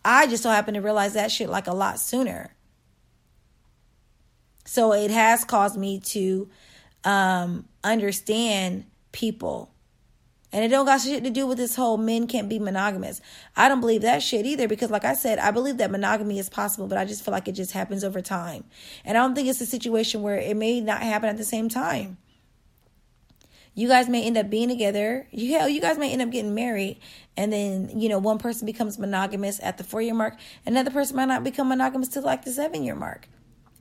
I 0.05 0.27
just 0.27 0.43
so 0.43 0.51
happen 0.51 0.75
to 0.75 0.81
realize 0.81 1.15
that 1.15 1.31
shit 1.31 1.49
like 1.49 1.65
a 1.65 1.73
lot 1.73 1.99
sooner. 1.99 2.55
So 4.65 4.93
it 4.93 5.09
has 5.09 5.43
caused 5.43 5.77
me 5.77 5.99
to 6.01 6.47
um, 7.03 7.67
understand 7.83 8.85
people 9.11 9.71
and 10.51 10.65
it 10.65 10.69
don't 10.69 10.85
got 10.85 11.01
shit 11.01 11.23
to 11.23 11.29
do 11.29 11.45
with 11.45 11.57
this 11.57 11.75
whole 11.75 11.97
men 11.97 12.27
can't 12.27 12.49
be 12.49 12.57
monogamous. 12.57 13.21
I 13.55 13.69
don't 13.69 13.81
believe 13.81 14.01
that 14.01 14.23
shit 14.23 14.45
either 14.45 14.67
because, 14.67 14.89
like 14.89 15.05
I 15.05 15.13
said, 15.13 15.37
I 15.37 15.51
believe 15.51 15.77
that 15.77 15.91
monogamy 15.91 16.39
is 16.39 16.49
possible, 16.49 16.87
but 16.87 16.97
I 16.97 17.05
just 17.05 17.23
feel 17.23 17.31
like 17.31 17.47
it 17.47 17.53
just 17.53 17.71
happens 17.71 18.03
over 18.03 18.21
time. 18.21 18.63
And 19.05 19.17
I 19.17 19.21
don't 19.21 19.35
think 19.35 19.47
it's 19.47 19.61
a 19.61 19.65
situation 19.65 20.21
where 20.21 20.37
it 20.37 20.57
may 20.57 20.81
not 20.81 21.01
happen 21.01 21.29
at 21.29 21.37
the 21.37 21.43
same 21.43 21.69
time. 21.69 22.17
You 23.75 23.87
guys 23.87 24.09
may 24.09 24.23
end 24.23 24.37
up 24.37 24.49
being 24.49 24.67
together. 24.67 25.27
You 25.31 25.53
hell, 25.57 25.69
you 25.69 25.79
guys 25.79 25.97
may 25.97 26.11
end 26.11 26.21
up 26.21 26.31
getting 26.31 26.55
married, 26.55 26.99
and 27.37 27.53
then 27.53 27.99
you 27.99 28.09
know 28.09 28.17
one 28.19 28.39
person 28.39 28.65
becomes 28.65 28.97
monogamous 28.97 29.59
at 29.61 29.77
the 29.77 29.83
four 29.83 30.01
year 30.01 30.13
mark, 30.15 30.35
another 30.65 30.91
person 30.91 31.15
might 31.15 31.25
not 31.25 31.43
become 31.43 31.69
monogamous 31.69 32.09
till 32.09 32.23
like 32.23 32.43
the 32.43 32.51
seven 32.51 32.83
year 32.83 32.95
mark. 32.95 33.29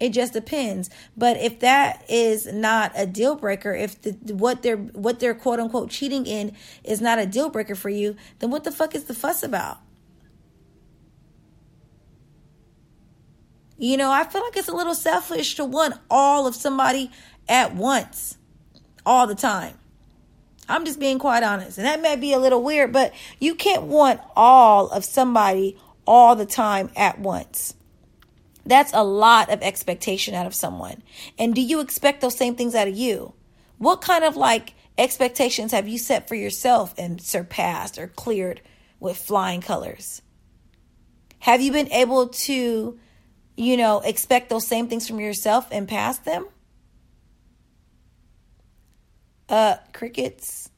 It 0.01 0.11
just 0.11 0.33
depends. 0.33 0.91
But 1.17 1.39
if 1.39 1.61
that 1.61 2.05
is 2.09 2.47
not 2.47 2.93
a 2.95 3.07
deal 3.07 3.35
breaker, 3.35 3.75
if 3.75 4.01
the 4.01 4.13
what 4.33 4.63
they're 4.63 4.77
what 4.77 5.19
they're 5.19 5.35
quote 5.35 5.59
unquote 5.59 5.91
cheating 5.91 6.27
in 6.27 6.55
is 6.85 7.01
not 7.01 7.19
a 7.19 7.27
deal 7.27 7.51
breaker 7.51 7.75
for 7.75 7.91
you, 7.91 8.17
then 8.39 8.51
what 8.51 8.65
the 8.65 8.71
fuck 8.71 8.95
is 8.95 9.05
the 9.05 9.15
fuss 9.15 9.43
about? 9.43 9.79
You 13.77 13.97
know, 13.97 14.11
I 14.11 14.25
feel 14.25 14.43
like 14.43 14.57
it's 14.57 14.69
a 14.69 14.75
little 14.75 14.95
selfish 14.95 15.55
to 15.57 15.65
want 15.65 15.95
all 16.11 16.47
of 16.47 16.55
somebody 16.55 17.11
at 17.49 17.75
once, 17.75 18.37
all 19.07 19.27
the 19.27 19.37
time. 19.37 19.75
I'm 20.69 20.85
just 20.85 20.99
being 20.99 21.19
quite 21.19 21.43
honest. 21.43 21.79
And 21.79 21.87
that 21.87 22.03
may 22.03 22.17
be 22.17 22.33
a 22.33 22.39
little 22.39 22.63
weird, 22.63 22.93
but 22.93 23.15
you 23.39 23.55
can't 23.55 23.85
want 23.85 24.21
all 24.37 24.91
of 24.91 25.05
somebody 25.05 25.79
all 26.07 26.37
the 26.37 26.45
time 26.45 26.91
at 26.97 27.19
once. 27.19 27.75
That's 28.69 28.93
a 28.93 29.03
lot 29.03 29.51
of 29.51 29.63
expectation 29.63 30.35
out 30.35 30.47
of 30.47 30.55
someone. 30.55 31.03
And 31.39 31.55
do 31.55 31.63
you 31.63 31.81
expect 31.81 32.21
those 32.21 32.37
same 32.37 32.55
things 32.55 32.75
out 32.75 32.87
of 32.87 32.95
you? 32.95 33.33
What 33.79 34.03
kind 34.03 34.25
of 34.25 34.37
like 34.37 34.75
expectations 34.99 35.73
have 35.73 35.89
you 35.89 35.97
set 35.97 36.29
for 36.29 36.35
yourself 36.35 36.95
and 36.99 37.19
surpassed 37.19 37.97
or 37.97 38.09
cleared 38.09 38.61
with 39.01 39.17
flying 39.17 39.63
colors? 39.63 40.21
Have 41.39 41.63
you 41.63 41.73
been 41.73 41.91
able 41.93 42.29
to, 42.29 42.99
you 43.57 43.77
know, 43.79 44.01
expect 44.01 44.51
those 44.51 44.67
same 44.67 44.87
things 44.87 45.09
from 45.09 45.19
yourself 45.19 45.67
and 45.71 45.89
pass 45.89 46.19
them? 46.19 46.47
Uh, 49.49 49.77
crickets. 49.95 50.69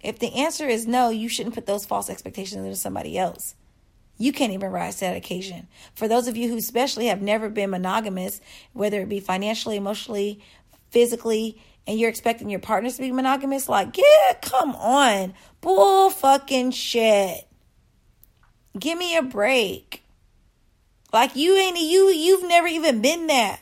If 0.00 0.18
the 0.20 0.32
answer 0.36 0.66
is 0.66 0.86
no, 0.86 1.10
you 1.10 1.28
shouldn't 1.28 1.54
put 1.54 1.66
those 1.66 1.84
false 1.84 2.08
expectations 2.08 2.64
into 2.64 2.76
somebody 2.76 3.18
else. 3.18 3.56
You 4.18 4.32
can't 4.32 4.52
even 4.52 4.70
rise 4.70 4.96
to 4.96 5.00
that 5.02 5.16
occasion. 5.16 5.68
For 5.94 6.08
those 6.08 6.26
of 6.28 6.36
you 6.36 6.48
who 6.48 6.56
especially 6.56 7.06
have 7.06 7.20
never 7.20 7.48
been 7.48 7.70
monogamous, 7.70 8.40
whether 8.72 9.00
it 9.00 9.08
be 9.08 9.20
financially, 9.20 9.76
emotionally, 9.76 10.40
physically, 10.90 11.60
and 11.86 12.00
you're 12.00 12.08
expecting 12.10 12.48
your 12.48 12.60
partners 12.60 12.96
to 12.96 13.02
be 13.02 13.12
monogamous, 13.12 13.68
like, 13.68 13.96
yeah, 13.96 14.34
come 14.40 14.74
on. 14.76 15.34
Bull 15.60 16.10
fucking 16.10 16.70
shit. 16.70 17.46
Give 18.78 18.98
me 18.98 19.16
a 19.16 19.22
break. 19.22 20.02
Like 21.12 21.36
you 21.36 21.56
ain't 21.56 21.78
you 21.78 22.08
you've 22.08 22.46
never 22.46 22.66
even 22.66 23.00
been 23.00 23.28
that. 23.28 23.60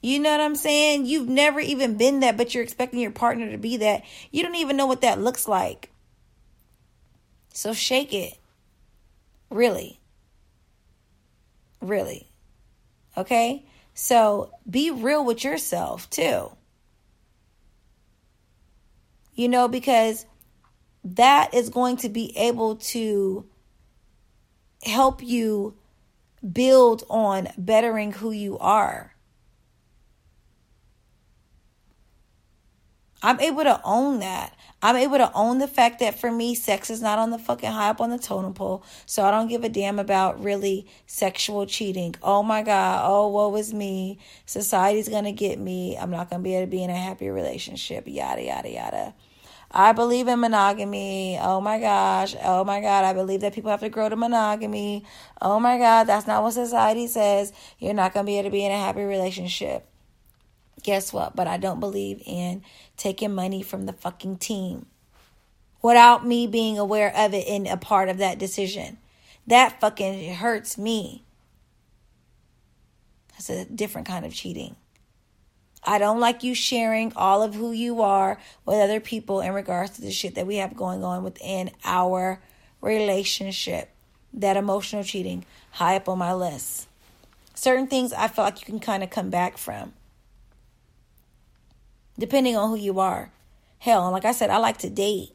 You 0.00 0.20
know 0.20 0.30
what 0.30 0.40
I'm 0.40 0.54
saying? 0.54 1.06
You've 1.06 1.28
never 1.28 1.58
even 1.58 1.96
been 1.96 2.20
that, 2.20 2.36
but 2.36 2.54
you're 2.54 2.62
expecting 2.62 3.00
your 3.00 3.10
partner 3.10 3.50
to 3.50 3.58
be 3.58 3.78
that. 3.78 4.04
You 4.30 4.44
don't 4.44 4.54
even 4.54 4.76
know 4.76 4.86
what 4.86 5.00
that 5.00 5.20
looks 5.20 5.48
like. 5.48 5.87
So 7.58 7.72
shake 7.72 8.14
it. 8.14 8.34
Really. 9.50 9.98
Really. 11.80 12.28
Okay? 13.16 13.66
So 13.94 14.52
be 14.70 14.92
real 14.92 15.24
with 15.24 15.42
yourself 15.42 16.08
too. 16.08 16.52
You 19.34 19.48
know, 19.48 19.66
because 19.66 20.24
that 21.02 21.52
is 21.52 21.68
going 21.68 21.96
to 21.96 22.08
be 22.08 22.32
able 22.38 22.76
to 22.76 23.44
help 24.84 25.20
you 25.20 25.74
build 26.52 27.02
on 27.10 27.48
bettering 27.58 28.12
who 28.12 28.30
you 28.30 28.56
are. 28.58 29.16
I'm 33.22 33.40
able 33.40 33.64
to 33.64 33.80
own 33.84 34.20
that. 34.20 34.54
I'm 34.80 34.94
able 34.94 35.18
to 35.18 35.32
own 35.32 35.58
the 35.58 35.66
fact 35.66 35.98
that 36.00 36.20
for 36.20 36.30
me, 36.30 36.54
sex 36.54 36.88
is 36.88 37.02
not 37.02 37.18
on 37.18 37.30
the 37.30 37.38
fucking 37.38 37.70
high 37.70 37.90
up 37.90 38.00
on 38.00 38.10
the 38.10 38.18
totem 38.18 38.54
pole. 38.54 38.84
So 39.06 39.24
I 39.24 39.32
don't 39.32 39.48
give 39.48 39.64
a 39.64 39.68
damn 39.68 39.98
about 39.98 40.42
really 40.42 40.86
sexual 41.06 41.66
cheating. 41.66 42.14
Oh 42.22 42.44
my 42.44 42.62
God. 42.62 43.04
Oh, 43.04 43.26
woe 43.26 43.56
is 43.56 43.74
me. 43.74 44.20
Society's 44.46 45.08
going 45.08 45.24
to 45.24 45.32
get 45.32 45.58
me. 45.58 45.98
I'm 45.98 46.12
not 46.12 46.30
going 46.30 46.42
to 46.42 46.44
be 46.44 46.54
able 46.54 46.66
to 46.66 46.70
be 46.70 46.84
in 46.84 46.90
a 46.90 46.96
happy 46.96 47.28
relationship. 47.28 48.04
Yada, 48.06 48.42
yada, 48.42 48.70
yada. 48.70 49.14
I 49.70 49.92
believe 49.92 50.28
in 50.28 50.38
monogamy. 50.38 51.38
Oh 51.40 51.60
my 51.60 51.80
gosh. 51.80 52.36
Oh 52.44 52.62
my 52.62 52.80
God. 52.80 53.04
I 53.04 53.14
believe 53.14 53.40
that 53.40 53.52
people 53.52 53.72
have 53.72 53.80
to 53.80 53.88
grow 53.88 54.08
to 54.08 54.14
monogamy. 54.14 55.04
Oh 55.42 55.58
my 55.58 55.76
God. 55.76 56.04
That's 56.04 56.28
not 56.28 56.44
what 56.44 56.52
society 56.52 57.08
says. 57.08 57.52
You're 57.80 57.94
not 57.94 58.14
going 58.14 58.24
to 58.24 58.30
be 58.30 58.38
able 58.38 58.48
to 58.48 58.52
be 58.52 58.64
in 58.64 58.70
a 58.70 58.78
happy 58.78 59.02
relationship. 59.02 59.88
Guess 60.82 61.12
what? 61.12 61.34
But 61.34 61.46
I 61.46 61.56
don't 61.56 61.80
believe 61.80 62.22
in 62.24 62.62
taking 62.96 63.34
money 63.34 63.62
from 63.62 63.86
the 63.86 63.92
fucking 63.92 64.38
team 64.38 64.86
without 65.82 66.26
me 66.26 66.46
being 66.46 66.78
aware 66.78 67.14
of 67.16 67.34
it 67.34 67.46
and 67.48 67.66
a 67.66 67.76
part 67.76 68.08
of 68.08 68.18
that 68.18 68.38
decision. 68.38 68.98
That 69.46 69.80
fucking 69.80 70.34
hurts 70.34 70.76
me. 70.76 71.24
That's 73.32 73.50
a 73.50 73.64
different 73.64 74.06
kind 74.06 74.26
of 74.26 74.34
cheating. 74.34 74.76
I 75.84 75.98
don't 75.98 76.20
like 76.20 76.42
you 76.42 76.54
sharing 76.54 77.12
all 77.14 77.42
of 77.42 77.54
who 77.54 77.72
you 77.72 78.02
are 78.02 78.38
with 78.66 78.76
other 78.76 79.00
people 79.00 79.40
in 79.40 79.52
regards 79.52 79.92
to 79.92 80.02
the 80.02 80.10
shit 80.10 80.34
that 80.34 80.46
we 80.46 80.56
have 80.56 80.76
going 80.76 81.04
on 81.04 81.22
within 81.22 81.70
our 81.84 82.40
relationship. 82.80 83.90
That 84.34 84.56
emotional 84.56 85.04
cheating, 85.04 85.46
high 85.70 85.96
up 85.96 86.08
on 86.08 86.18
my 86.18 86.34
list. 86.34 86.88
Certain 87.54 87.86
things 87.86 88.12
I 88.12 88.28
feel 88.28 88.44
like 88.44 88.60
you 88.60 88.66
can 88.66 88.80
kind 88.80 89.02
of 89.02 89.10
come 89.10 89.30
back 89.30 89.56
from 89.56 89.94
depending 92.18 92.56
on 92.56 92.70
who 92.70 92.76
you 92.76 93.00
are. 93.00 93.30
Hell, 93.78 94.10
like 94.10 94.24
I 94.24 94.32
said, 94.32 94.50
I 94.50 94.58
like 94.58 94.78
to 94.78 94.90
date. 94.90 95.30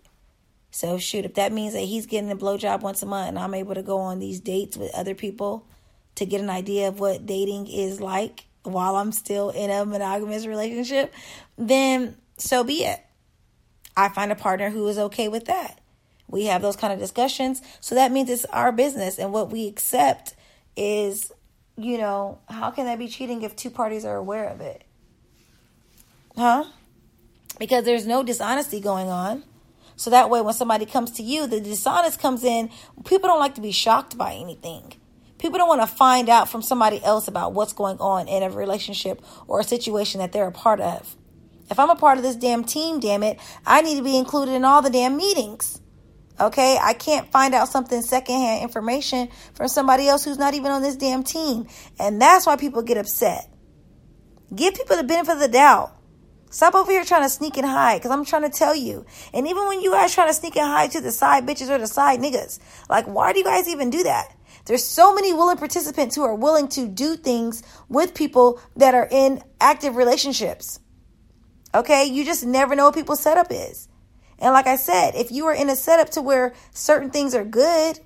So 0.71 0.97
shoot, 0.97 1.25
if 1.25 1.35
that 1.35 1.51
means 1.51 1.73
that 1.73 1.81
he's 1.81 2.07
getting 2.07 2.31
a 2.31 2.35
blowjob 2.35 2.81
once 2.81 3.03
a 3.03 3.05
month 3.05 3.29
and 3.29 3.39
I'm 3.39 3.53
able 3.53 3.75
to 3.75 3.83
go 3.83 3.99
on 3.99 4.19
these 4.19 4.39
dates 4.39 4.75
with 4.75 4.93
other 4.95 5.13
people 5.13 5.67
to 6.15 6.25
get 6.25 6.41
an 6.41 6.49
idea 6.49 6.87
of 6.87 6.99
what 6.99 7.25
dating 7.25 7.67
is 7.67 8.01
like 8.01 8.45
while 8.63 8.95
I'm 8.95 9.11
still 9.11 9.49
in 9.49 9.69
a 9.69 9.85
monogamous 9.85 10.45
relationship, 10.45 11.13
then 11.57 12.15
so 12.37 12.63
be 12.63 12.85
it. 12.85 12.99
I 13.95 14.09
find 14.09 14.31
a 14.31 14.35
partner 14.35 14.69
who 14.69 14.87
is 14.87 14.97
okay 14.97 15.27
with 15.27 15.45
that. 15.45 15.79
We 16.27 16.45
have 16.45 16.61
those 16.61 16.75
kind 16.75 16.91
of 16.91 16.99
discussions. 16.99 17.61
So 17.79 17.95
that 17.95 18.11
means 18.11 18.29
it's 18.29 18.45
our 18.45 18.71
business. 18.71 19.19
And 19.19 19.31
what 19.31 19.51
we 19.51 19.67
accept 19.67 20.35
is, 20.75 21.31
you 21.77 21.97
know, 21.97 22.39
how 22.49 22.71
can 22.71 22.85
that 22.85 22.97
be 22.97 23.07
cheating 23.07 23.43
if 23.43 23.55
two 23.55 23.69
parties 23.69 24.05
are 24.05 24.15
aware 24.15 24.45
of 24.45 24.61
it? 24.61 24.83
Huh? 26.35 26.65
Because 27.59 27.85
there's 27.85 28.07
no 28.07 28.23
dishonesty 28.23 28.79
going 28.79 29.09
on. 29.09 29.43
So 29.95 30.09
that 30.09 30.29
way, 30.29 30.41
when 30.41 30.53
somebody 30.53 30.85
comes 30.85 31.11
to 31.11 31.23
you, 31.23 31.45
the 31.45 31.61
dishonest 31.61 32.19
comes 32.19 32.43
in. 32.43 32.69
People 33.05 33.29
don't 33.29 33.39
like 33.39 33.55
to 33.55 33.61
be 33.61 33.71
shocked 33.71 34.17
by 34.17 34.33
anything. 34.33 34.93
People 35.37 35.59
don't 35.59 35.67
want 35.67 35.81
to 35.81 35.87
find 35.87 36.29
out 36.29 36.49
from 36.49 36.61
somebody 36.61 37.03
else 37.03 37.27
about 37.27 37.53
what's 37.53 37.73
going 37.73 37.97
on 37.99 38.27
in 38.27 38.43
a 38.43 38.49
relationship 38.49 39.21
or 39.47 39.59
a 39.59 39.63
situation 39.63 40.19
that 40.19 40.31
they're 40.31 40.47
a 40.47 40.51
part 40.51 40.79
of. 40.79 41.15
If 41.69 41.79
I'm 41.79 41.89
a 41.89 41.95
part 41.95 42.17
of 42.17 42.23
this 42.23 42.35
damn 42.35 42.63
team, 42.63 42.99
damn 42.99 43.23
it, 43.23 43.39
I 43.65 43.81
need 43.81 43.97
to 43.97 44.03
be 44.03 44.17
included 44.17 44.53
in 44.53 44.65
all 44.65 44.81
the 44.81 44.89
damn 44.89 45.17
meetings. 45.17 45.79
Okay, 46.39 46.79
I 46.81 46.93
can't 46.93 47.31
find 47.31 47.53
out 47.53 47.67
something 47.67 48.01
secondhand 48.01 48.63
information 48.63 49.29
from 49.53 49.67
somebody 49.67 50.07
else 50.07 50.25
who's 50.25 50.39
not 50.39 50.55
even 50.55 50.71
on 50.71 50.81
this 50.81 50.95
damn 50.95 51.23
team. 51.23 51.67
And 51.99 52.21
that's 52.21 52.45
why 52.45 52.55
people 52.55 52.81
get 52.81 52.97
upset. 52.97 53.49
Give 54.53 54.73
people 54.73 54.97
the 54.97 55.03
benefit 55.03 55.33
of 55.33 55.39
the 55.39 55.47
doubt. 55.47 55.95
Stop 56.53 56.75
over 56.75 56.91
here 56.91 57.03
trying 57.03 57.23
to 57.23 57.29
sneak 57.29 57.57
and 57.57 57.65
hide 57.65 57.97
because 57.97 58.11
I'm 58.11 58.23
trying 58.23 58.43
to 58.43 58.55
tell 58.55 58.75
you. 58.75 59.07
And 59.33 59.47
even 59.47 59.65
when 59.67 59.81
you 59.81 59.89
guys 59.89 60.13
trying 60.13 60.27
to 60.27 60.35
sneak 60.35 60.55
and 60.55 60.67
hide 60.67 60.91
to 60.91 61.01
the 61.01 61.11
side 61.11 61.47
bitches 61.47 61.67
or 61.67 61.79
the 61.79 61.87
side 61.87 62.19
niggas, 62.19 62.59
like, 62.91 63.05
why 63.07 63.33
do 63.33 63.39
you 63.39 63.43
guys 63.43 63.67
even 63.67 63.89
do 63.89 64.03
that? 64.03 64.35
There's 64.65 64.83
so 64.83 65.15
many 65.15 65.33
willing 65.33 65.57
participants 65.57 66.15
who 66.15 66.21
are 66.21 66.35
willing 66.35 66.67
to 66.69 66.87
do 66.87 67.15
things 67.15 67.63
with 67.89 68.13
people 68.13 68.61
that 68.75 68.93
are 68.93 69.07
in 69.09 69.41
active 69.59 69.95
relationships. 69.95 70.79
Okay? 71.73 72.05
You 72.05 72.23
just 72.23 72.45
never 72.45 72.75
know 72.75 72.85
what 72.85 72.93
people's 72.93 73.21
setup 73.21 73.47
is. 73.49 73.87
And 74.37 74.53
like 74.53 74.67
I 74.67 74.75
said, 74.75 75.15
if 75.15 75.31
you 75.31 75.47
are 75.47 75.55
in 75.55 75.71
a 75.71 75.75
setup 75.75 76.11
to 76.11 76.21
where 76.21 76.53
certain 76.71 77.09
things 77.09 77.33
are 77.33 77.43
good, 77.43 77.99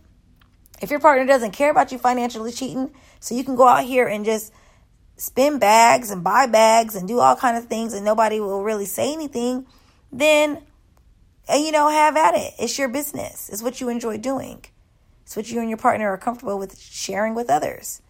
if 0.82 0.90
your 0.90 1.02
partner 1.02 1.26
doesn't 1.26 1.52
care 1.52 1.70
about 1.70 1.92
you 1.92 1.98
financially 1.98 2.54
cheating, 2.54 2.94
so 3.20 3.36
you 3.36 3.44
can 3.44 3.58
go 3.58 3.68
out 3.68 3.84
here 3.84 4.08
and 4.08 4.24
just 4.24 4.54
spin 5.18 5.60
bags 5.60 6.12
and 6.12 6.24
buy 6.24 6.46
bags 6.46 6.96
and 6.96 7.08
do 7.08 7.20
all 7.20 7.36
kind 7.36 7.58
of 7.58 7.66
things 7.66 7.94
and 7.94 8.06
nobody 8.06 8.40
will 8.40 8.64
really 8.64 8.86
say 8.86 9.12
anything, 9.12 9.66
then 10.12 10.62
you 11.50 11.72
know, 11.72 11.90
have 11.90 12.18
at 12.18 12.36
it. 12.36 12.54
It's 12.60 12.78
your 12.78 12.90
business. 12.90 13.50
It's 13.50 13.64
what 13.64 13.80
you 13.80 13.90
enjoy 13.90 14.18
doing. 14.18 14.66
It's 15.24 15.36
what 15.36 15.50
you 15.50 15.60
and 15.60 15.70
your 15.70 15.78
partner 15.78 16.10
are 16.10 16.18
comfortable 16.18 16.58
with 16.58 16.80
sharing 16.80 17.36
with 17.36 17.50
others. 17.50 18.02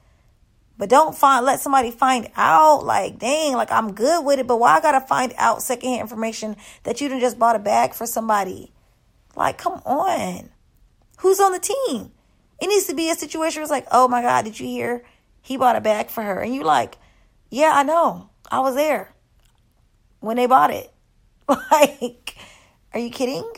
But 0.77 0.89
don't 0.89 1.15
find 1.15 1.45
let 1.45 1.59
somebody 1.59 1.89
find 1.89 2.29
out 2.35 2.85
like, 2.85 3.17
dang, 3.17 3.53
like 3.53 3.71
I'm 3.71 3.93
good 3.93 4.23
with 4.23 4.39
it, 4.39 4.47
but 4.47 4.59
why 4.59 4.75
I 4.77 4.81
gotta 4.81 5.01
find 5.01 5.33
out 5.37 5.63
secondhand 5.63 6.01
information 6.01 6.55
that 6.83 7.01
you 7.01 7.09
done 7.09 7.19
just 7.19 7.39
bought 7.39 7.55
a 7.55 7.59
bag 7.59 7.93
for 7.93 8.05
somebody? 8.05 8.71
Like, 9.35 9.57
come 9.57 9.81
on. 9.85 10.49
Who's 11.19 11.39
on 11.39 11.51
the 11.51 11.59
team? 11.59 12.11
It 12.59 12.67
needs 12.67 12.85
to 12.85 12.95
be 12.95 13.09
a 13.09 13.15
situation 13.15 13.59
where 13.59 13.63
it's 13.63 13.71
like, 13.71 13.87
oh 13.91 14.07
my 14.07 14.21
God, 14.21 14.45
did 14.45 14.59
you 14.59 14.67
hear? 14.67 15.03
He 15.47 15.55
bought 15.55 15.77
a 15.77 15.81
bag 15.81 16.09
for 16.09 16.21
her. 16.21 16.41
And 16.41 16.53
you 16.53 16.63
like, 16.63 16.97
yeah, 17.49 17.71
I 17.73 17.83
know. 17.83 18.29
I 18.51 18.59
was 18.59 18.75
there 18.75 19.13
when 20.19 20.35
they 20.35 20.45
bought 20.45 20.71
it. 20.71 20.91
like, 21.47 22.35
are 22.93 22.99
you 22.99 23.09
kidding? 23.09 23.49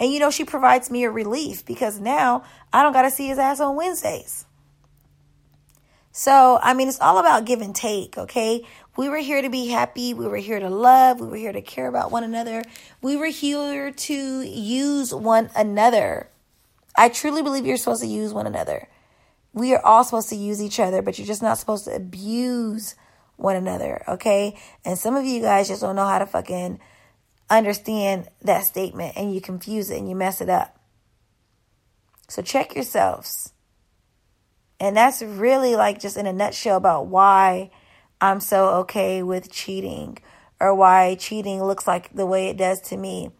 And 0.00 0.12
you 0.12 0.18
know, 0.18 0.32
she 0.32 0.44
provides 0.44 0.90
me 0.90 1.04
a 1.04 1.10
relief 1.10 1.64
because 1.64 2.00
now 2.00 2.42
I 2.72 2.82
don't 2.82 2.92
got 2.92 3.02
to 3.02 3.12
see 3.12 3.28
his 3.28 3.38
ass 3.38 3.60
on 3.60 3.76
Wednesdays. 3.76 4.44
So, 6.10 6.58
I 6.60 6.74
mean, 6.74 6.88
it's 6.88 7.00
all 7.00 7.18
about 7.18 7.44
give 7.44 7.60
and 7.60 7.76
take, 7.76 8.18
okay? 8.18 8.66
We 8.96 9.08
were 9.08 9.18
here 9.18 9.40
to 9.40 9.50
be 9.50 9.68
happy. 9.68 10.14
We 10.14 10.26
were 10.26 10.36
here 10.36 10.58
to 10.58 10.68
love. 10.68 11.20
We 11.20 11.28
were 11.28 11.36
here 11.36 11.52
to 11.52 11.62
care 11.62 11.86
about 11.86 12.10
one 12.10 12.24
another. 12.24 12.64
We 13.00 13.14
were 13.14 13.26
here 13.26 13.92
to 13.92 14.42
use 14.42 15.14
one 15.14 15.48
another. 15.54 16.28
I 16.96 17.08
truly 17.08 17.44
believe 17.44 17.66
you're 17.66 17.76
supposed 17.76 18.02
to 18.02 18.08
use 18.08 18.34
one 18.34 18.48
another 18.48 18.88
we 19.52 19.74
are 19.74 19.84
all 19.84 20.04
supposed 20.04 20.30
to 20.30 20.36
use 20.36 20.62
each 20.62 20.80
other, 20.80 21.02
but 21.02 21.18
you're 21.18 21.26
just 21.26 21.42
not 21.42 21.58
supposed 21.58 21.84
to 21.84 21.94
abuse 21.94 22.94
one 23.36 23.56
another, 23.56 24.02
okay? 24.08 24.56
And 24.84 24.98
some 24.98 25.16
of 25.16 25.24
you 25.24 25.40
guys 25.40 25.68
just 25.68 25.82
don't 25.82 25.96
know 25.96 26.06
how 26.06 26.18
to 26.18 26.26
fucking 26.26 26.78
understand 27.50 28.28
that 28.42 28.64
statement 28.64 29.14
and 29.16 29.34
you 29.34 29.40
confuse 29.40 29.90
it 29.90 29.98
and 29.98 30.08
you 30.08 30.14
mess 30.14 30.40
it 30.40 30.48
up. 30.48 30.78
So 32.28 32.40
check 32.40 32.74
yourselves. 32.74 33.52
And 34.80 34.96
that's 34.96 35.22
really 35.22 35.76
like 35.76 36.00
just 36.00 36.16
in 36.16 36.26
a 36.26 36.32
nutshell 36.32 36.76
about 36.76 37.06
why 37.06 37.70
I'm 38.20 38.40
so 38.40 38.68
okay 38.80 39.22
with 39.22 39.52
cheating 39.52 40.18
or 40.58 40.74
why 40.74 41.16
cheating 41.16 41.62
looks 41.62 41.86
like 41.86 42.14
the 42.14 42.26
way 42.26 42.48
it 42.48 42.56
does 42.56 42.80
to 42.82 42.96
me. 42.96 43.30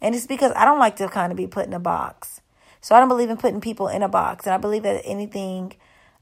And 0.00 0.14
it's 0.14 0.26
because 0.26 0.52
I 0.54 0.64
don't 0.64 0.78
like 0.80 0.96
to 0.96 1.08
kind 1.08 1.32
of 1.32 1.36
be 1.36 1.46
put 1.46 1.66
in 1.66 1.72
a 1.72 1.80
box. 1.80 2.40
So 2.82 2.96
I 2.96 2.98
don't 2.98 3.08
believe 3.08 3.30
in 3.30 3.36
putting 3.36 3.60
people 3.60 3.88
in 3.88 4.02
a 4.02 4.08
box. 4.08 4.44
And 4.44 4.52
I 4.52 4.58
believe 4.58 4.82
that 4.82 5.02
anything, 5.04 5.74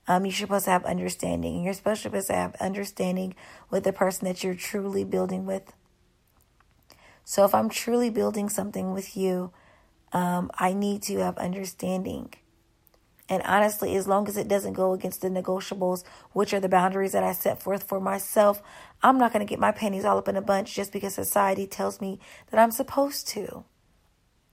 um, 0.06 0.26
you're 0.26 0.34
supposed 0.34 0.66
to 0.66 0.70
have 0.70 0.84
understanding. 0.84 1.56
And 1.56 1.64
you're 1.64 1.74
supposed 1.74 2.02
to 2.02 2.32
have 2.32 2.54
understanding 2.60 3.34
with 3.70 3.82
the 3.82 3.94
person 3.94 4.28
that 4.28 4.44
you're 4.44 4.54
truly 4.54 5.02
building 5.02 5.46
with. 5.46 5.72
So 7.24 7.44
if 7.44 7.54
I'm 7.54 7.70
truly 7.70 8.10
building 8.10 8.50
something 8.50 8.92
with 8.92 9.16
you, 9.16 9.52
um, 10.12 10.50
I 10.54 10.74
need 10.74 11.02
to 11.04 11.16
have 11.18 11.38
understanding. 11.38 12.34
And 13.30 13.42
honestly, 13.44 13.94
as 13.96 14.08
long 14.08 14.28
as 14.28 14.36
it 14.36 14.48
doesn't 14.48 14.72
go 14.74 14.92
against 14.92 15.22
the 15.22 15.28
negotiables, 15.28 16.02
which 16.32 16.52
are 16.52 16.60
the 16.60 16.68
boundaries 16.68 17.12
that 17.12 17.22
I 17.22 17.32
set 17.32 17.62
forth 17.62 17.84
for 17.84 18.00
myself, 18.00 18.60
I'm 19.02 19.16
not 19.16 19.32
going 19.32 19.46
to 19.46 19.48
get 19.48 19.60
my 19.60 19.70
panties 19.70 20.04
all 20.04 20.18
up 20.18 20.28
in 20.28 20.36
a 20.36 20.42
bunch 20.42 20.74
just 20.74 20.92
because 20.92 21.14
society 21.14 21.66
tells 21.66 22.00
me 22.00 22.18
that 22.50 22.60
I'm 22.60 22.72
supposed 22.72 23.28
to. 23.28 23.64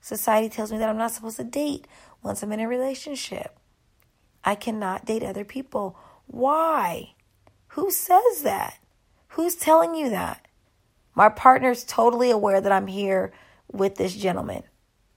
Society 0.00 0.48
tells 0.48 0.72
me 0.72 0.78
that 0.78 0.88
I'm 0.88 0.98
not 0.98 1.12
supposed 1.12 1.36
to 1.36 1.44
date 1.44 1.86
once 2.22 2.42
I'm 2.42 2.52
in 2.52 2.60
a 2.60 2.68
relationship. 2.68 3.58
I 4.44 4.54
cannot 4.54 5.04
date 5.04 5.22
other 5.22 5.44
people. 5.44 5.98
Why? 6.26 7.14
Who 7.68 7.90
says 7.90 8.42
that? 8.42 8.78
Who's 9.28 9.54
telling 9.54 9.94
you 9.94 10.10
that? 10.10 10.46
My 11.14 11.28
partner's 11.28 11.84
totally 11.84 12.30
aware 12.30 12.60
that 12.60 12.72
I'm 12.72 12.86
here 12.86 13.32
with 13.70 13.96
this 13.96 14.14
gentleman, 14.14 14.62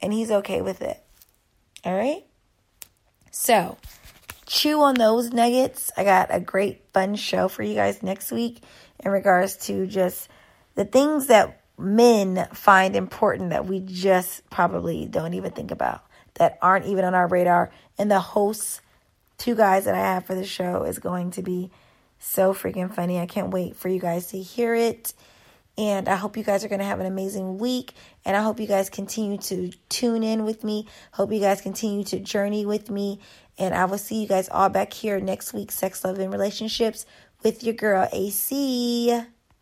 and 0.02 0.12
he's 0.12 0.32
okay 0.32 0.62
with 0.62 0.82
it. 0.82 1.02
All 1.86 1.96
right? 1.96 2.26
So, 3.32 3.78
chew 4.46 4.82
on 4.82 4.96
those 4.96 5.32
nuggets. 5.32 5.91
I 5.96 6.04
got 6.04 6.34
a 6.34 6.39
great 6.39 6.84
fun 6.94 7.15
show 7.15 7.48
for 7.48 7.63
you 7.63 7.76
guys 7.76 8.04
next 8.04 8.32
week 8.32 8.62
in 9.00 9.12
regards 9.12 9.56
to 9.67 9.88
just 9.88 10.28
the 10.76 10.86
things 10.86 11.28
that 11.28 11.61
men 11.82 12.48
find 12.54 12.96
important 12.96 13.50
that 13.50 13.65
we 13.65 13.80
just 13.80 14.50
probably 14.50 15.06
don't 15.06 15.34
even 15.34 15.52
think 15.52 15.72
about, 15.72 16.06
that 16.36 16.58
aren't 16.62 16.86
even 16.86 17.06
on 17.06 17.13
our 17.13 17.28
radar. 17.28 17.72
And 17.98 18.10
the 18.10 18.20
hosts, 18.20 18.82
two 19.38 19.56
guys 19.56 19.86
that 19.86 19.96
I 19.96 20.00
have 20.00 20.26
for 20.26 20.36
the 20.36 20.46
show, 20.46 20.84
is 20.84 21.00
going 21.00 21.32
to 21.32 21.41
be 21.41 21.72
so 22.20 22.54
freaking 22.54 22.94
funny. 22.94 23.20
I 23.20 23.26
can't 23.26 23.50
wait 23.50 23.76
for 23.76 23.89
you 23.89 24.00
guys 24.00 24.28
to 24.28 24.39
hear 24.39 24.76
it. 24.76 25.13
And 25.78 26.08
I 26.08 26.15
hope 26.15 26.38
you 26.38 26.44
guys 26.44 26.63
are 26.63 26.67
going 26.67 26.80
to 26.80 26.86
have 26.86 27.00
an 27.00 27.06
amazing 27.06 27.58
week. 27.58 27.94
And 28.26 28.36
I 28.36 28.41
hope 28.44 28.60
you 28.60 28.67
guys 28.67 28.89
continue 28.89 29.38
to 29.39 29.72
tune 29.89 30.22
in 30.24 30.46
with 30.46 30.63
me. 30.63 30.88
Hope 31.13 31.32
you 31.32 31.39
guys 31.39 31.62
continue 31.62 32.04
to 32.06 32.20
journey 32.20 32.65
with 32.65 32.89
me. 32.91 33.20
And 33.58 33.74
I 33.74 33.86
will 33.86 33.98
see 33.98 34.22
you 34.22 34.28
guys 34.28 34.50
all 34.50 34.70
back 34.70 34.94
here 34.94 35.20
next 35.20 35.54
week, 35.54 35.72
Sex, 35.72 36.04
Love, 36.04 36.20
and 36.20 36.32
Relationships 36.32 37.06
with 37.44 37.63
your 37.63 37.74
girl, 37.74 38.08
AC. 38.12 39.24